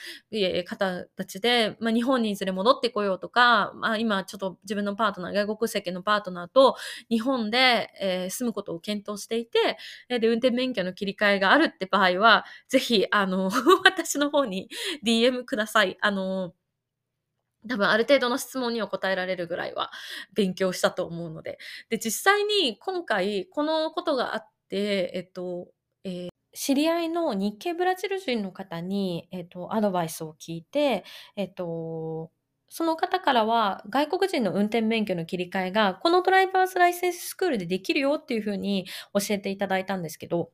[0.65, 6.77] 方たちで、まあ、日本にいずれ戻ってこようとか、まあ、今ちょっと自分のパートナー、外国籍のパートナーと
[7.09, 13.49] 日本で、えー、住むことを検討していて、で、運転免許の切り替えがあるって場合は、ぜひ、あの、
[13.83, 14.69] 私の方に
[15.05, 15.97] DM ください。
[15.99, 16.53] あの、
[17.69, 19.91] 多分ある程度の質問には答えられるぐらいは
[20.33, 21.59] 勉強したと思うので。
[21.89, 25.67] で、実際に今回このことがあっで、えっと、
[26.03, 31.03] えー、知り合いの日系ブラジル人の方に、えっと、アドバイスを聞いて、
[31.35, 32.31] えっと、
[32.69, 40.51] その方からは外国人の運転免許の切り替えがこのドライバーズライセンススクールでできるよっていうふうに教えていただいたんですけど、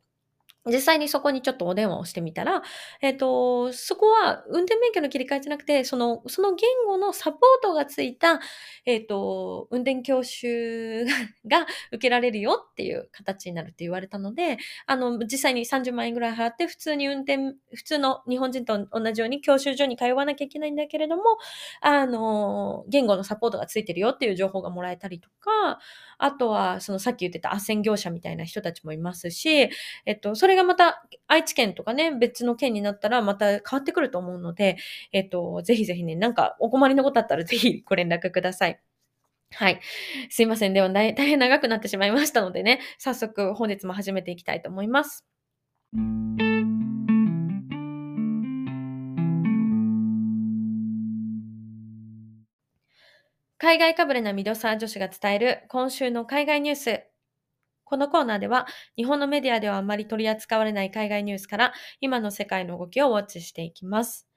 [0.67, 2.61] 実際にそこにちょっとお電話をしてみたら、
[3.01, 8.39] えっ、ー、と、そこは運転免許の切り替えじゃなくて、その、その言語のサポートがついた、
[8.85, 11.05] えっ、ー、と、運転教習
[11.45, 17.37] が受けられるよっていう形になるって言われたので、あの、実際に30万円ぐらい払って、普通に運転、
[17.73, 21.23] 普通の日本人と同じように教習所に通わなきゃいけないんだけれども、
[21.81, 25.79] あの、言語のサポートがついてるよっていう情報がもらえたりとか、
[26.17, 29.69] あとは、そのさっき言ってた斡旋業者みたいな人たちもいますし、
[30.05, 34.77] えっと、それがまた愛知県とかね、別の県になったらまた変わってくると思うので、
[35.13, 38.79] えっと、ぜひぜひね、なんかお困りのことあったらぜひご連絡ください。
[39.51, 39.79] はい。
[40.29, 40.73] すいません。
[40.73, 45.25] では、大変長くなってしまいましたのでね、早速本日も始めていきたいと思います。
[53.59, 57.16] 海外かぶれなミドサー女子が伝える今週の海外ニュース。
[57.89, 64.27] このコーナーでは日本のメディアではあまり取り扱われない海外ニュースから今の世界の動きをウォッチしていきます。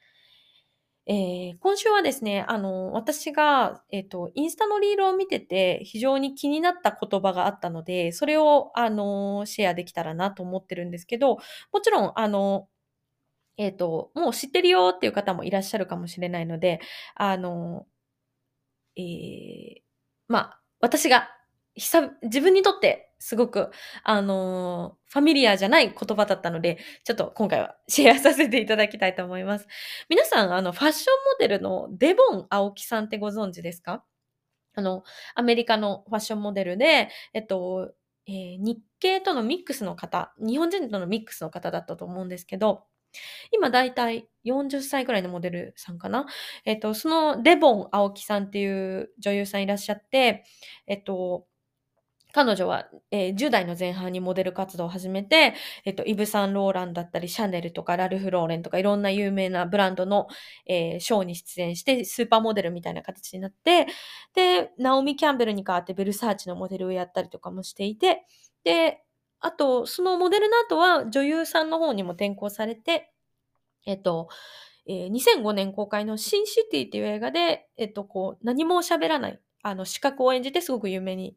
[1.06, 11.38] えー、今週はですね、あの、私が、えっ、ー、と、インスタのリールを見てて非常に気になった言葉があったので、それを、あの、シェアできたらなと思ってるんですけど、
[11.72, 12.68] もちろん、あの、
[13.56, 16.80] えっ、ー、と、もう知ってるよっていう方もいらっしゃるかもしれないので、
[17.16, 17.86] あの、
[18.96, 19.82] えー、
[20.28, 21.28] まあ、私が
[21.74, 23.70] 久、自分にとってすごく、
[24.02, 29.68] あのー、ファミリアじゃない言葉だったので、ちょっと今回はシェアさせていただきたいと思います。
[30.08, 34.04] 皆さん、あの、ファッションモデルのデボン青木さんってご存知ですか？
[34.74, 35.04] あの、
[35.34, 37.92] アメリカのファッションモデルで、えっと、
[38.26, 42.84] えー、日系とのミックスの方、日本人とのミックスの方だったと思うんですけど、
[43.50, 46.26] 今だいたい40歳くらいのモデルさんかな？
[46.64, 50.44] えっと、そのデボン青木さんっていう女優さんいらっしゃって、
[50.86, 51.44] えっと、
[52.32, 60.28] 彼女は、えー、10代の前半にモデル活動を始めて、えっと、イブ・サンローランだったり、シャネルとかラルフ・ローレンとかいろんな有名なブランドの、
[60.66, 63.86] えー、ショーに出演して、スーパーモデルみたいな形になって、
[64.34, 68.24] で、ナオミ・キャンベルに代わってベルサーチのモデルをやったりとかもしていて、
[68.64, 69.02] で、
[69.40, 73.12] あと、そのモデルの後は女優さんの方にも転校されて、
[73.86, 74.28] えっと、
[74.86, 81.36] えー、2005年公開のシンシティっていう映画で、えっと、こう、何も喋らない、あの、資格を演じてすごく有名に、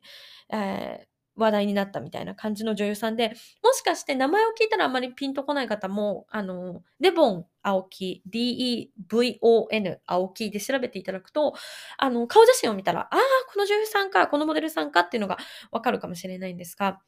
[0.51, 3.29] えー、話題になったみたいな感じの女優さんで、
[3.63, 11.55] もしかして名前を聞いたらあまりピンとこない方も、あの、デボン青木、D-E-V-O-N 青木で調べていただくと、
[11.97, 13.19] あの、顔写真を見たら、ああ、
[13.51, 15.38] この女優さんか、このモデルさんかっていうのが
[15.71, 16.99] わかるかもしれないんですが、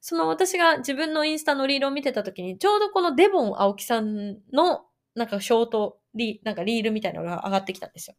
[0.00, 8.16] その私が自分のインスタのリールを見てた時に、ちょうどこのデボン青木さんの、なんかショートリ、なんかリールみたいなのが上がってきたんですよ。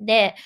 [0.00, 0.36] で、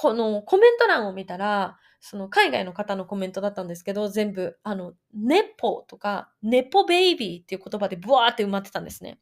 [0.00, 9.18] このコメント欄を見たら、その海外の方のコメントだったんですけど、全部、あの、ネポとか、ネポベイビーっていう言葉でブワーって埋まってたんですね。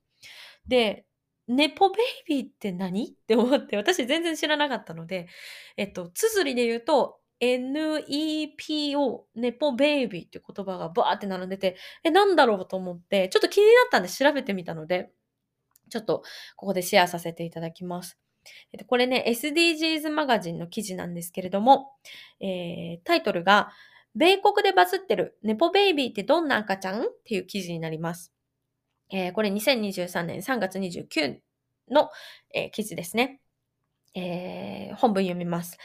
[0.69, 1.05] で、
[1.49, 1.97] ネポベ
[2.31, 3.07] イビーって何？
[3.07, 5.27] って思って、私全然知らなかったので、
[5.77, 15.11] えっと、綴りで言うと、NEPO、ネポベイビーっていう言葉がバーって並んでて、え、なんだろうと思って、ちょっと気になったんで調べてみたので、
[15.91, 16.23] ちょっと
[16.55, 18.17] ここでシェアさせていただきます。
[18.87, 21.93] これね、SDGs マガジンの記事なんですけれども、
[22.41, 23.71] えー、タイトルが、
[24.15, 27.03] 米国でバズってるネポベイビーってどんな赤ちゃん？
[27.03, 28.33] っていう記事になります。
[29.11, 31.39] えー、これ2023年3月29
[31.91, 32.11] の、
[32.55, 33.41] えー、記事ですね。
[34.15, 35.79] えー、本文読みます、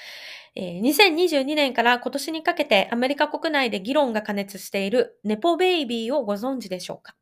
[0.56, 0.82] えー。
[0.82, 7.15] 2022年から今年にかけてアメリカ国内で議論が過熱しているネポベイビーをご存知でしょうか？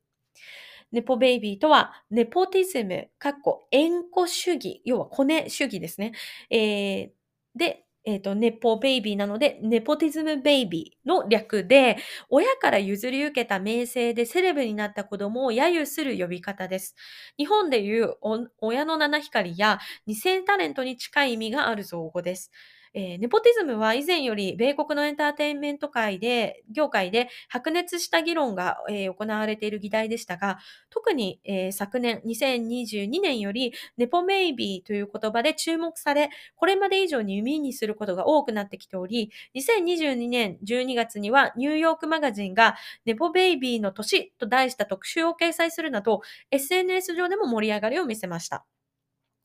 [0.91, 6.13] ネポベイビーとは、ネポティズム、かっこ、縁故主義、要はコネ主義ですね。
[6.49, 7.09] えー、
[7.55, 11.97] で、えっ、ー、と、ネポベイビーなので、ネポティズムベイビーの略で、
[12.29, 16.95] 親から譲り受けた名声でセレブになった子供を揶揄する呼び方です。
[17.37, 18.15] 日本でいう
[18.59, 22.51] 親の七光や二世タレントに近い意味がある造語です。
[22.93, 42.75] えーネポティズムは以前より米国のエンターテインメント界で、業界で白熱した議論が、えー行われている議題でしたが、特に、えー昨年2022年よりネポメイビーという言葉で注目され、これまで以上に耳にすることが多くなってきており、2022年12月にはニューヨークマガジンが
[43.05, 46.21] ネポベイビーの年と題した特集を掲載するなど、
[46.51, 48.65] SNS 上でも盛り上がりを見せました。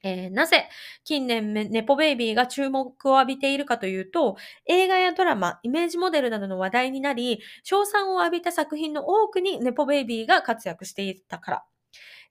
[0.02, 0.68] えーなぜ
[1.04, 4.36] 近年ネポベイビーが注目を浴びているかというと、
[4.66, 11.64] 映画やドラマ、イメージモデルなどの話題になり、賞賛を浴びた作品の多くにネポベイビーが活躍していたから。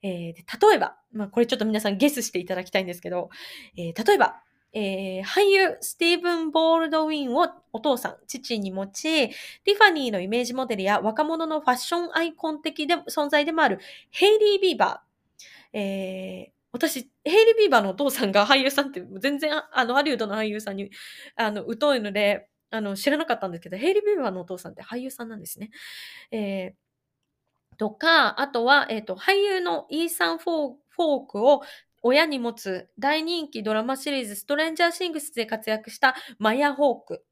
[0.02, 3.30] えー例えば、まあ、これちょっと皆さんゲスしていただきたいんですけど、
[3.76, 4.42] えー例えば、
[4.72, 15.78] えー俳優スティーブン・ボールドウィンをお父さん、父に持ち、ティファニーのイメージモデルや若者のファッションアイコン的で存在でもあるヘイリー・ビーバー。
[15.78, 20.90] えー私、ヘイリー・ビーバーのお父さんが俳優さんって全然あのハリウッドの俳優さんに
[21.36, 25.70] あの疎いのであの知らなかったんですけど、ヘイリー・ビーバーのお父さんって俳優さんなんですね。
[26.30, 26.86] えー
[27.78, 31.62] とか、あとは、えっ、と、俳優のイーサン・フォーフォークを
[32.02, 37.24] 親に持つ大人気ドラマシリーズストレンジャーシングスで活躍したマヤ・ホーク。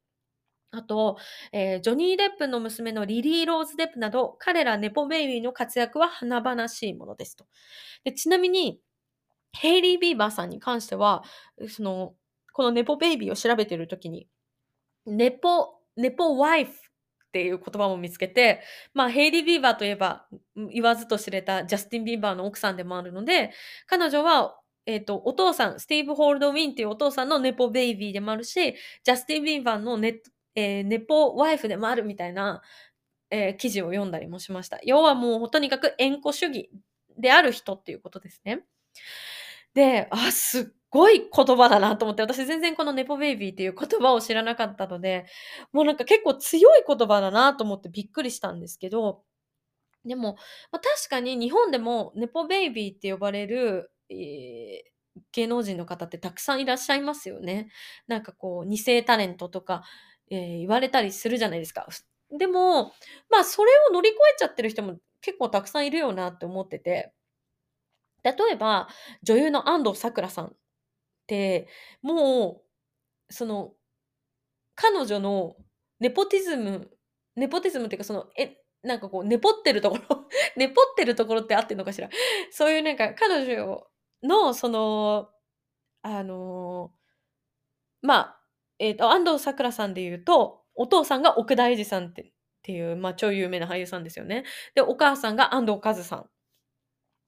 [0.71, 1.17] あと、
[1.53, 7.47] えージョニー・デップの娘のリリー・ローズ・デップなど、彼ら nepo baby の活躍は華々しいものですと。
[8.05, 8.81] でちなみに、
[9.57, 11.25] ヘイリー・ビーバーさんに関しては、
[11.69, 12.15] その、
[12.53, 14.29] この nepo baby を調べてるときに、
[15.07, 16.75] nepo、nepo wife っ
[17.33, 18.63] ていう言葉も見つけて、
[18.95, 20.27] まあ、ヘイリー・ビーバーといえば、
[20.73, 23.53] 言わずと知れたジャスティン・ビーバーの奥さんでもあるので、
[23.87, 30.21] 彼女は、えっ、と、お父さん、スティーブン・ボールドウィンっていうお父さんの nepo baby でもあるし、ジャスティン・ビーバーのネ,、
[30.55, 32.63] えーネポワイフでもあるみたいな、
[33.31, 34.79] えー記事を読んだりもしました。
[34.85, 36.71] 要はもう、とにかく縁故主義
[37.19, 38.65] である人っていうことですね。
[39.75, 45.27] で、あ、すっごい言葉だなと思って、私全然このネポベイビーっていう言葉を知らなかったので、
[45.73, 49.23] もうなんか結構強い言葉だなと思ってびっくりしたんですけど、
[50.07, 50.35] でも、
[50.73, 54.91] まあ、確かに日本でもネポベイビーって呼ばれる、えー
[55.33, 57.69] 芸能人の方ってたくさんいらっしゃいますよね。
[58.09, 59.85] なんかこう、二世タレントとか、
[60.31, 61.87] えー言われたりするじゃないですか。
[62.39, 62.93] でも、
[63.31, 67.13] まあそれを乗り越えちゃってる人も結構たくさんいるよなって思ってて、
[68.25, 68.89] 例えば、
[69.23, 70.53] 女優の安藤サクラさんっ
[71.27, 71.69] て、
[72.03, 72.63] も
[73.31, 73.73] う、その、
[74.75, 75.57] 彼女の
[76.01, 76.91] ネポティズム、
[77.37, 82.09] ネポティズムっていうか、その、え、なんかこう、ネポってるところ、 ネポってるところって合ってるのかしら？
[82.51, 83.87] そういうなんか、彼女
[84.23, 85.31] の、その、
[86.03, 86.93] あの
[88.03, 88.41] まあ、
[88.79, 94.45] えっ、と、安藤サクラさんで言うと、お父さんが奥田英二さんってっていう、まあ、超有名な俳優さんですよね。
[94.75, 96.27] で、お母さんが安藤和さ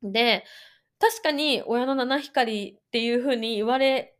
[0.02, 0.12] ん。
[0.12, 0.44] で、
[0.98, 4.16] 確かに親の七光っていう風に言われ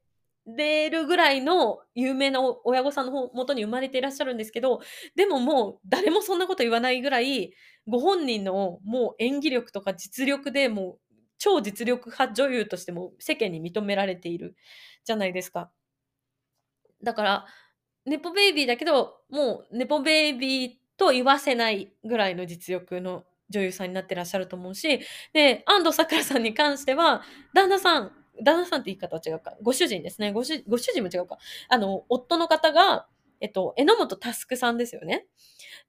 [0.46, 4.80] れるぐらいの有名な親御さんの方元に生まれていらっしゃるんですけど、
[5.16, 7.52] でももう誰もそんなこと言わないぐらい、
[7.88, 14.54] ご本人のもう演技力とか実力でもう超実力派女優としても世間に認められている
[15.04, 15.70] じゃないですか。
[17.02, 17.46] だから、
[18.04, 25.00] ネポベイビーだけど、もうネポベイビーと言わせないぐらいの実力の女優さんになってらっしゃると思うし、
[25.32, 27.22] で、安藤サクラさんに関しては、
[27.54, 29.56] 旦那さん、旦那さんって言い方は違うか。
[29.62, 30.32] ご主人ですね。
[30.32, 31.38] ご主ご主人も違うか。
[31.68, 33.06] あの、夫の方が、
[33.40, 35.26] えっと、榎本佑さんですよね。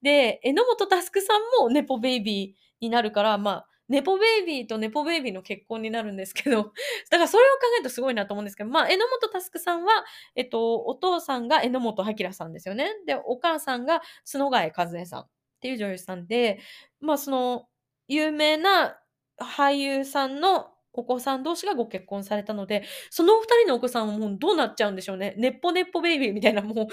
[0.02, 6.72] で、榎本佑さんもネポベイビーになるから、まあ、ネポベイビーとネポベイビーの結婚になるんですけど、
[7.10, 10.04] だからそれを考えるとすごいなと思うんですけど、まあ、榎本佑さんは、
[10.36, 12.90] えっと、お父さんが榎本明さんですよね。
[13.06, 15.26] で、お母さんが角替和恵さん
[15.58, 16.60] っていう女優さんで、
[17.00, 17.68] まあ、その、
[18.06, 18.98] 有名な
[19.40, 25.34] 俳優さんのお子さん同士がご結婚されたので、そのお二人のお子さんはもうどうなっちゃうんでしょうね。
[25.36, 26.88] ねっぽねっぽベイビーみたいな、もう、 なん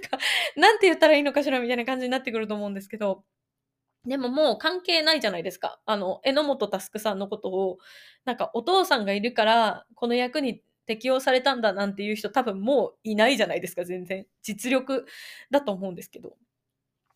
[0.00, 0.18] か、
[0.56, 3.24] なんて言ったらいいのかしらみたいな感じになってくると思うんですけど、
[4.06, 5.80] でももう関係ないじゃないですか。
[5.86, 7.78] あの、榎本佑さんのことを、
[8.24, 14.26] なんかお父さんがいるから、この役に適用されたんだなんていう人多分もういないじゃないですか、全然。
[14.42, 15.06] 実力
[15.50, 16.36] だと思うんですけど。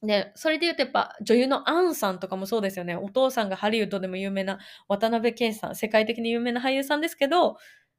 [0.06, 2.96] で、それで言うとやっぱ女優のアンさんとかもそうですよね。
[2.96, 7.56] お父さんがハリウッドでも有名な渡辺謙さん、世界的に有名な俳優さんですけど、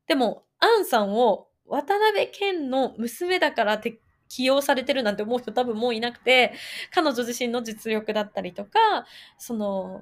[0.07, 3.99] でも、アンさんを渡辺謙の娘だからって
[4.29, 6.53] 起用されてるなんて思う人多分もういなくて、
[6.93, 9.05] 彼女自身の実力だったりとか、
[9.37, 10.01] その、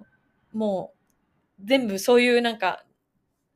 [0.54, 0.94] も
[1.60, 2.86] う、全部そういうなんか、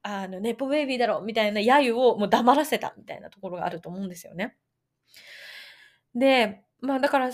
[0.03, 4.55] あの、ネポベイビーだろみたいな揶揄をもう黙らせたみたいなところがあると思うんですよね。
[6.15, 7.31] で、まあだから、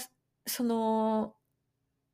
[0.48, 1.36] その、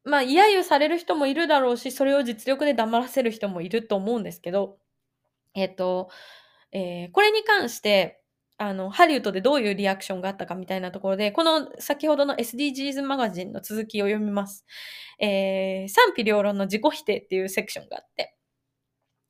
[0.04, 4.78] まあ、揶揄される人もいるだろうし、それを実力で黙らせる人もいると思うんですけど、
[5.56, 6.10] えっと、
[6.72, 8.22] えーこれに関して、
[8.58, 14.66] あの、ハリウッドでどういうリアクションがあったかみたいなところで、この先ほどの SDGs マガジンの続きを読みます。
[15.20, 18.36] えー、賛否両論の自己否定っていうセクションがあって、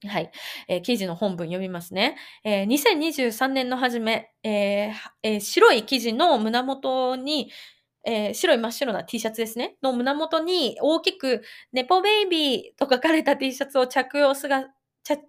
[0.08, 0.32] はい。
[0.68, 2.18] えー、記事の本文読みますね。
[2.44, 4.92] えー、2023年の初め、えー
[5.24, 7.52] えー、白い生地の胸元に、
[8.04, 9.76] えー、白い真っ白な T シャツですね。
[9.82, 11.42] の胸元に大きく、
[11.72, 14.68] nepo baby と書かれた T シャツを着用すが、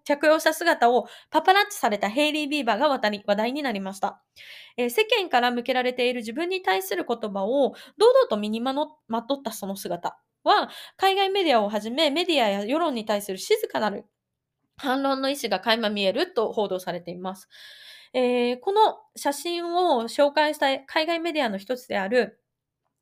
[0.04, 2.98] 着用した姿をパパラッチされたヘイリー・ビーバーが話
[3.36, 4.22] 題になりました、
[4.76, 14.04] えー、世間から向けられている自分に対する言葉を堂々と身にまとったその姿は、海外メディアをはじめメディアや世論に対する静かなる
[14.76, 17.48] 反論の意思が垣間見えると報道されています。
[18.14, 22.40] えー、この写真を紹介した海外メディアの一つである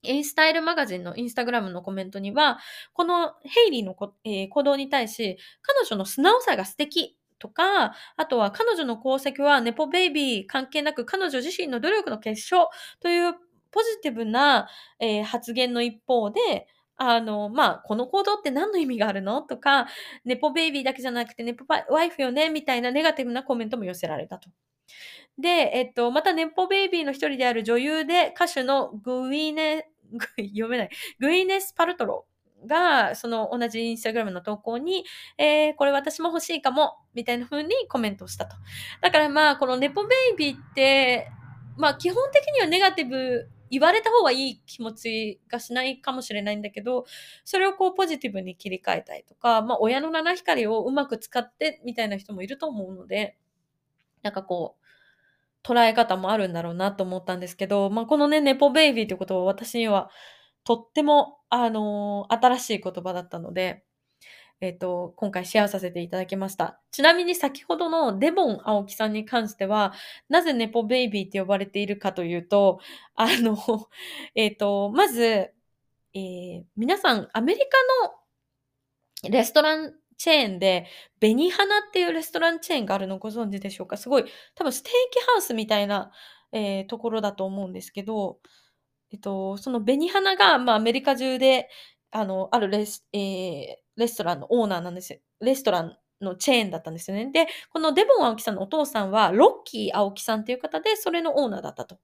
[0.02, 2.58] インスタイルマガジンのインスタグラムのコメントには、
[2.92, 12.68] このヘイリーのこ、えー、行動に対し、彼女の素直さが素敵とか、あとは彼女の功績はネポベイビー関係なく彼女自身の努力の結晶
[13.00, 13.34] という
[13.72, 14.68] ポジティブな、
[15.00, 19.86] えー、発言の一方で、あの、まあ、この行動って何の意味があるのとか、
[20.24, 24.50] ネポベイビーだけじゃなくてネポワイフよねみたいなネガティブなコメントも寄せられたと。
[25.40, 29.88] で、えっと、また、ネポベイビーの一人である女優で歌手のグイネ、
[30.38, 32.26] 読めない、グイネス・パルトロ
[32.66, 35.04] が、その同じインスタグラムの投稿に、
[35.38, 38.56] えー、これ私も欲しいかも、みたいな風にコメントをしたと。
[39.00, 41.30] だからまあ、このネポベイビーって、
[41.76, 47.06] まあ基本的にはネガティブ言われた方がいい気持ちがしないかもしれないんだけど、
[47.44, 53.38] それをこうポジティブに切り替えたいとか、まあ親の七光をうまく使ってみたいな人もいると思うので、
[54.22, 54.79] なんかこう、
[55.62, 60.10] 捉え方もあるんだろうなと思ったんですけど、まあこのね、ネポベイビーということは私には
[60.64, 63.84] とっても、あのー、新しい言葉だったので、
[64.60, 66.80] えっ、ー、と、今回シェアさせていただきました。
[66.90, 69.94] ちなみに先ほどのデボン青木さんに関しては、
[70.28, 72.78] なぜネポベイビーって呼ばれているかというと、
[73.14, 73.56] あの、
[74.34, 78.08] えっ、ー、と、まず、えー、皆さん、アメリカ
[79.26, 80.86] のレストランチェーンで、
[81.18, 83.96] ベニハナっていうレストランチェーンがあるのご存知でしょうか？
[83.96, 86.10] すごい、多分ステーキハウスみたいな、
[86.52, 88.38] えー、ところだと思うんですけど、
[89.10, 91.70] えっと、そのベニハナが、まあ、アメリカ中で、
[92.10, 95.20] あの、あるレス、えー、レストランのオーナーなんですよ。
[95.40, 97.30] レストランのチェーンだったんですよね。
[97.32, 101.98] で、このデボン青木さんのお父さんは、ロッキー青木さんっていう方で、それのオーナーだったと。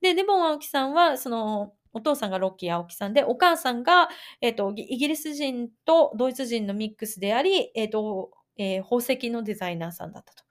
[0.00, 4.08] で、デボン青木さんは、その、お父さんがロッキー青木さんで、お母さんが、
[4.40, 10.44] えっ、ー、と、イギリス人とドイツ人のミックスであり、えっ、ー、と、えー、宝石のデザイナーさんだったと。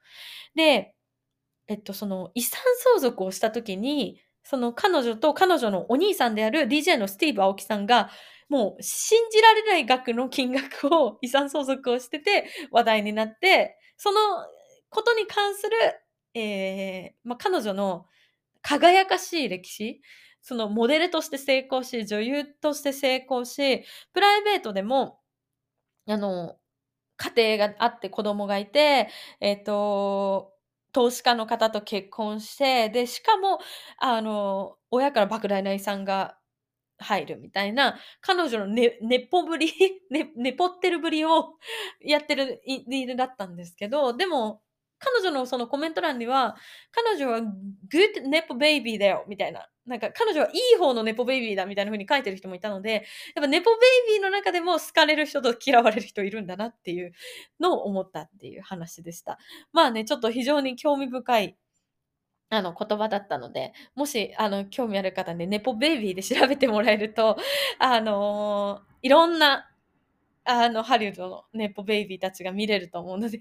[0.54, 0.94] で、
[1.68, 8.10] えっと、その遺産相続をしたときに、その彼女と彼女のお兄さんである DJ のスティーブ青木さんが、
[8.48, 14.18] もう信じられない額の金額を遺産相続をしてて話題になって、その
[14.90, 15.70] ことに関する、
[16.34, 18.06] えー、まあ、彼女の
[18.60, 20.02] 輝かしい歴史、
[20.42, 25.20] そのモデルとして成功し、女優として成功し、プライベートでも、
[26.08, 26.56] あの、
[27.16, 29.08] 家庭があって子供がいて、
[29.40, 30.52] えっ、ー、と、
[30.92, 33.60] 投資家の方と結婚して、で、しかも、
[33.98, 36.36] あの、親から莫大な遺産が
[36.98, 39.72] 入るみたいな、彼女のね、ねっぽぶり、
[40.10, 41.56] ね、ねぽってるぶりを
[42.00, 44.62] やってるリールだったんですけど、でも、
[44.98, 46.56] 彼女のそのコメント欄には、
[46.92, 49.68] 彼女は good ネポベイビーだよ、みたいな。
[49.86, 52.92] なんか彼女はいい方のネポベイビーだみたいな風に書いてる人もいたので、
[53.34, 53.76] やっぱネポベ
[54.12, 57.12] イビーの中でも好かれる人と嫌われる人いるんだなっていう
[57.60, 59.38] のを思ったっていう話でした。
[59.72, 61.56] まあね、ちょっと非常に興味深い
[62.50, 67.36] あの、言葉だったので、もし、あの、興味ある方で、ネポベイビーで調べてもらえると、
[67.78, 69.70] あのー、いろんな、
[70.44, 73.40] あの、ハリウッドのネポベイビーたちが見れると思うので、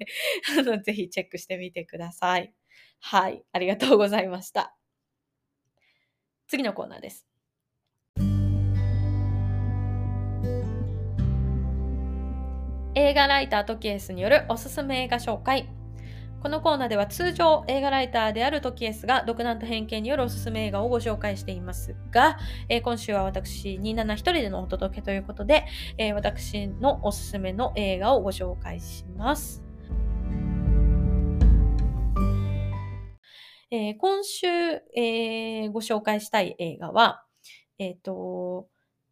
[0.60, 2.54] あの、ぜひチェックしてみてください。
[3.02, 3.44] はい。
[3.54, 4.76] ありがとうございました。
[6.52, 7.26] 次のコーナーです。
[12.94, 15.70] 映画ライタートキエスによるおすすめ映画紹介。
[16.44, 22.38] このコーナーでは通常映画ライターであるトキエスが独断と偏見によるおすすめ映画をご紹介していますが、
[22.68, 25.64] えー、今週は私27一人でのお届けということで、
[25.98, 29.71] えー、私のおすすめの映画をご紹介します。
[33.72, 34.48] えー、今週、
[34.96, 37.24] えご紹介したい映画は、
[37.80, 38.68] えっ、と、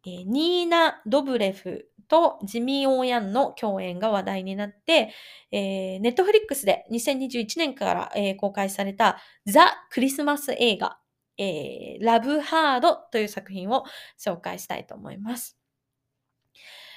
[0.06, 5.14] えニーナ・ドブレフとジミー・オーヤンの共演が話題になって、
[5.52, 10.98] えー、ネットフリックスで2021年から、えー、公開されたザ・クリスマス映画、
[11.38, 13.84] えー、ラブハードという作品を
[14.18, 15.59] 紹介したいと思います。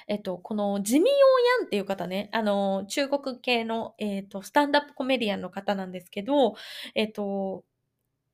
[0.08, 6.54] えっと、このジミー・オヤンっていう方ね、あの、中国系の、えっと、スタンダップコメディアンの方なんですけど、
[6.94, 7.64] えっと、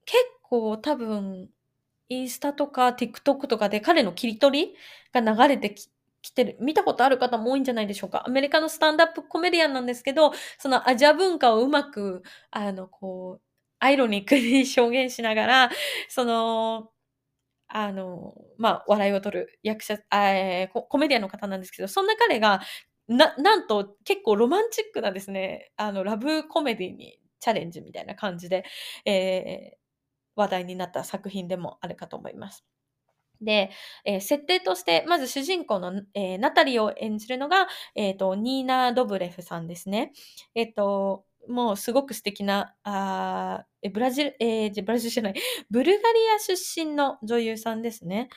[0.07, 1.51] 結構多分、
[2.11, 4.75] インスタとか TikTok とかで彼の切り取り
[5.13, 5.91] が流れてき
[6.23, 8.25] 来てる、見たことある方も多いんじゃないでしょうか。
[8.27, 13.43] アメリカのスタンダップコメディアンなんですけど、そのアジア文化をうまく、あの、こう、
[13.79, 15.71] アイロニックに表現しながら、
[16.09, 16.91] その、
[17.73, 22.61] あの、まあ、笑いを取る役者、えー、コメディアンの方なんですけど、そんな彼が、
[23.09, 28.65] な、なんと結構ロマンチックなですね、あの、ラブコメディにチャレンジみたいな感じで、
[29.05, 29.77] えー、
[30.37, 32.65] 話題になった作品でもあるかと思います。
[33.41, 33.71] で、
[34.05, 40.13] えー、設定として、まず主人公の、えー、ナタリーを演じるのが、えっ、ー、と、ニーナ・ドブレフさんですね。
[40.55, 45.35] えっ、と、もうすごく素敵な、あえブラジル、えー、ブラジルじゃない、
[45.71, 48.29] ブルガリア出身の女優さんですね。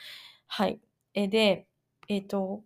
[0.46, 0.80] はい。
[1.14, 1.66] えで、
[2.08, 2.64] えっ、と、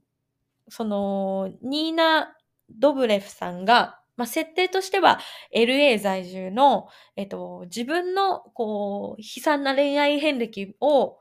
[0.68, 2.36] その、ニーナ・
[2.70, 5.20] ドブレフさんが、まあ、設定としては
[5.54, 11.18] LA 在住の、えっ、と、自分の、こう、悲惨な恋愛遍歴を、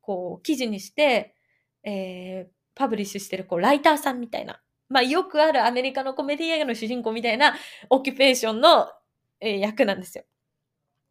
[0.00, 1.36] こう、記事にして、
[1.84, 4.60] えー、パブリッシュしてる、こう、ライターさんみたいな。
[4.92, 7.54] まあ、よくあるアメリカのコメディ映画の主人公みたいな
[7.90, 8.88] オキュペーションの、
[9.40, 10.24] え、役なんですよ。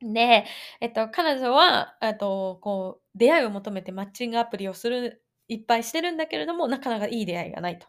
[0.02, 0.46] で、
[0.82, 7.88] えっと、彼女は、えっと、こう、出会いを求めてマッチングアプリをする、いっぱいしてるんだけれども、なかなかいい出会いがないと。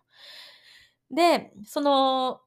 [1.10, 2.40] で、その、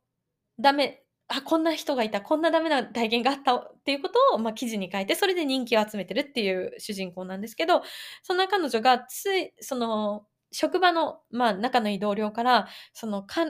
[0.60, 7.84] ダメ、あ、こんな人がいた、こんなダメな体験があったっていうことを、まあ、記事に書いて、それで人気を集めてるっていう主人公なんですけど、
[8.24, 13.46] そんな彼女がつい、その、職場の、まあ、仲のいい同僚から、その、か、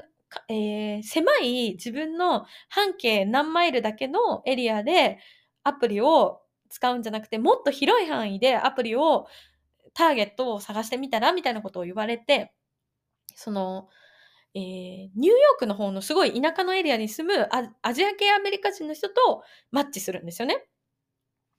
[0.49, 5.20] えー、狭い自分の半径何マイルだけのエリアで
[5.64, 9.28] アプリを使うんじゃなくて、もっと広い範囲でアプリを、
[9.93, 12.53] ターゲットを探してみたらみたいなことを言われて、
[13.36, 13.88] その、
[14.53, 17.49] えー、ニューヨークの方のすごい田舎のエリアに住む
[17.82, 20.66] アジア系アメリカ人の人とマッチするんですよね。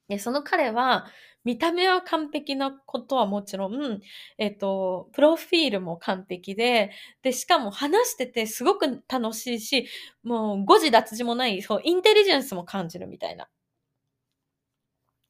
[0.07, 1.05] で、その彼は、
[1.43, 4.01] 見た目は完璧なことはもちろん、
[4.37, 6.91] えっと、プロフィールも完璧で、
[7.21, 9.87] で、しかも話しててすごく楽しいし、
[10.23, 13.47] もう誤字脱字もない、そう、インテリジェンスも感じるみたいな。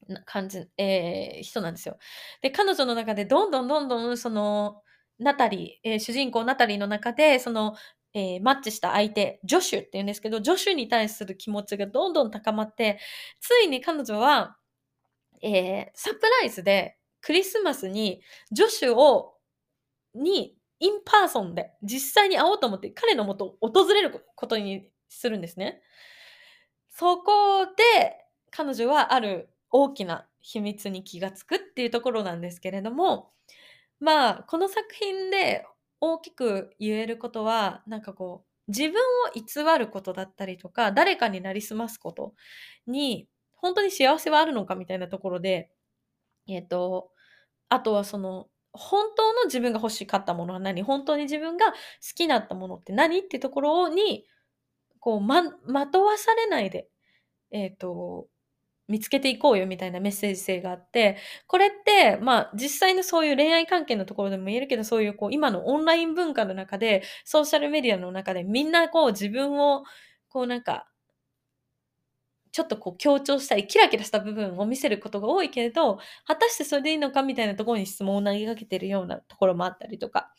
[0.08, 1.98] な感じ、えー、人なんですよ。
[2.42, 4.82] で、彼女の中でどんどんどんどん、その、
[5.18, 7.76] ナタリー、えー、主人公ナタリーの中で、その、
[8.14, 12.98] えー、マッチした相手、ジョシュって言うんですけど、ジョシュに対する気持ちがどんどん高まって、
[13.40, 14.56] ついに彼女は、
[15.42, 19.34] えー、サプライズでクリスマスにジョシュを、
[20.14, 25.80] に、 in person で実際に会おうと思って彼のもとを訪れることにするんですね。
[26.90, 33.32] そこで彼女はある大きな秘密に気がつくっていうところなんですけれども、
[34.00, 35.66] まあ、この作品で
[36.00, 38.94] 大きく言えることは、なんかこう、自分を
[39.34, 42.34] 偽ることだったりとか、誰かになりすますこと
[42.86, 43.28] に、
[43.58, 45.70] 本当に幸せはあるのかみたいなところで、
[46.48, 47.10] えっ、ー、と、
[47.68, 50.82] あとはその、本当の自分が欲しかったものは何？
[50.82, 51.74] 本当に自分が好
[52.14, 53.18] きだったものって何？
[53.20, 54.24] ってところに、
[55.00, 56.88] こう、ま、まとわされないで、
[57.50, 58.28] えっ、ー、と、
[58.88, 69.84] 見つけていこうよみたいなメッセージ性があって、これって、まあ実際のそういう恋愛関係のところでも言えるけど、そういうこう今のオンライン文化の中で、ソーシャルメディアの中でみんなこう自分を
[70.30, 70.88] こうなんか、
[72.52, 80.32] ちょっとこう強調したい、キラキラした部分を見せることが多いけれど、果たしてそれでいいのかみたいなところに質問を投げかけてるようなところもあったりとか。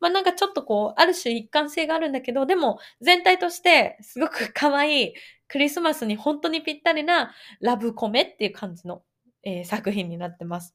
[0.00, 5.14] まあなんかちょっとこう、ある種一貫性があるんだけど、でも全体としてすごく可愛い
[5.46, 9.02] クリスマスに本当にぴったりなラブコメっていう感じの、
[9.42, 10.74] えー、作品になってます。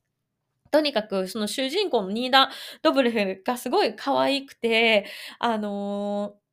[0.71, 2.49] とにかく、その主人公のニーダ・
[2.81, 5.05] ドブレフがすごい可愛くて、
[5.39, 6.45] あのー、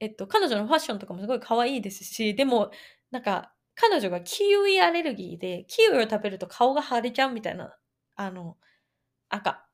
[0.00, 2.70] えっと、彼女のファッションとかもすごい可愛いですし、でも、
[3.10, 7.76] なんか、彼女がキウイアレルギーで、キウイを食べると顔が腫れちゃうみたいな、
[8.16, 8.56] あの、
[9.30, 9.66] 赤、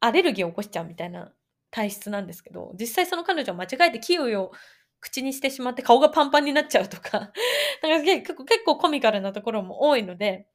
[0.00, 1.32] アレルギーを起こしちゃうみたいな
[1.70, 4.52] 体質なんですけど、実際その彼女は間違えてキウイを
[5.00, 7.32] 口にしてしまって顔がパンパンになっちゃうとか、
[7.82, 10.48] なんか結構結構コミカルなところも多いので、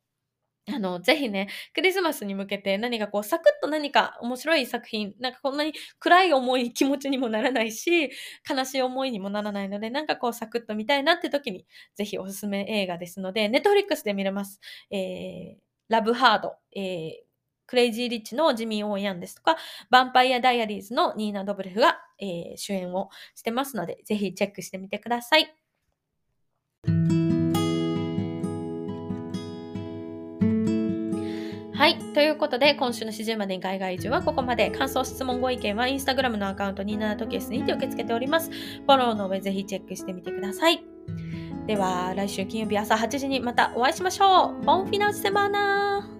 [0.75, 8.11] あの、ぜひね、クリスマスに向けて何かこう、サクッと何か面白い作品、なんかこんなに暗い思い、気持ちにもならないし、
[8.49, 11.65] 悲しい思いにもならないので、なんかこう、サクッと見たいなって時に、
[11.95, 14.59] ぜひおすすめ映画ですので、ネットフリックスで見れます。
[14.91, 17.11] えー、ラブハード、えー、
[17.65, 19.57] クレイジーリッチのジミー・オーヤンですとか、
[19.91, 25.66] ヴァンパイア・ダイアリーズのニーナ・ドブレフが、えー、主演をしてますので、ぜひチェックしてみてください。
[31.77, 31.99] はい。
[32.15, 34.71] ということで、今週の始終までに海外移住はここまで。
[34.71, 38.49] 感想、質問、ご意見はインスタグラムのアカウント27時 S にて受け付けております。
[38.49, 40.83] フォローの上ぜひチェックしてみてください。
[41.67, 44.65] では来週金曜日朝8時にまたお会いしましょう。
[44.65, 46.16] ボンフィナウセマーナ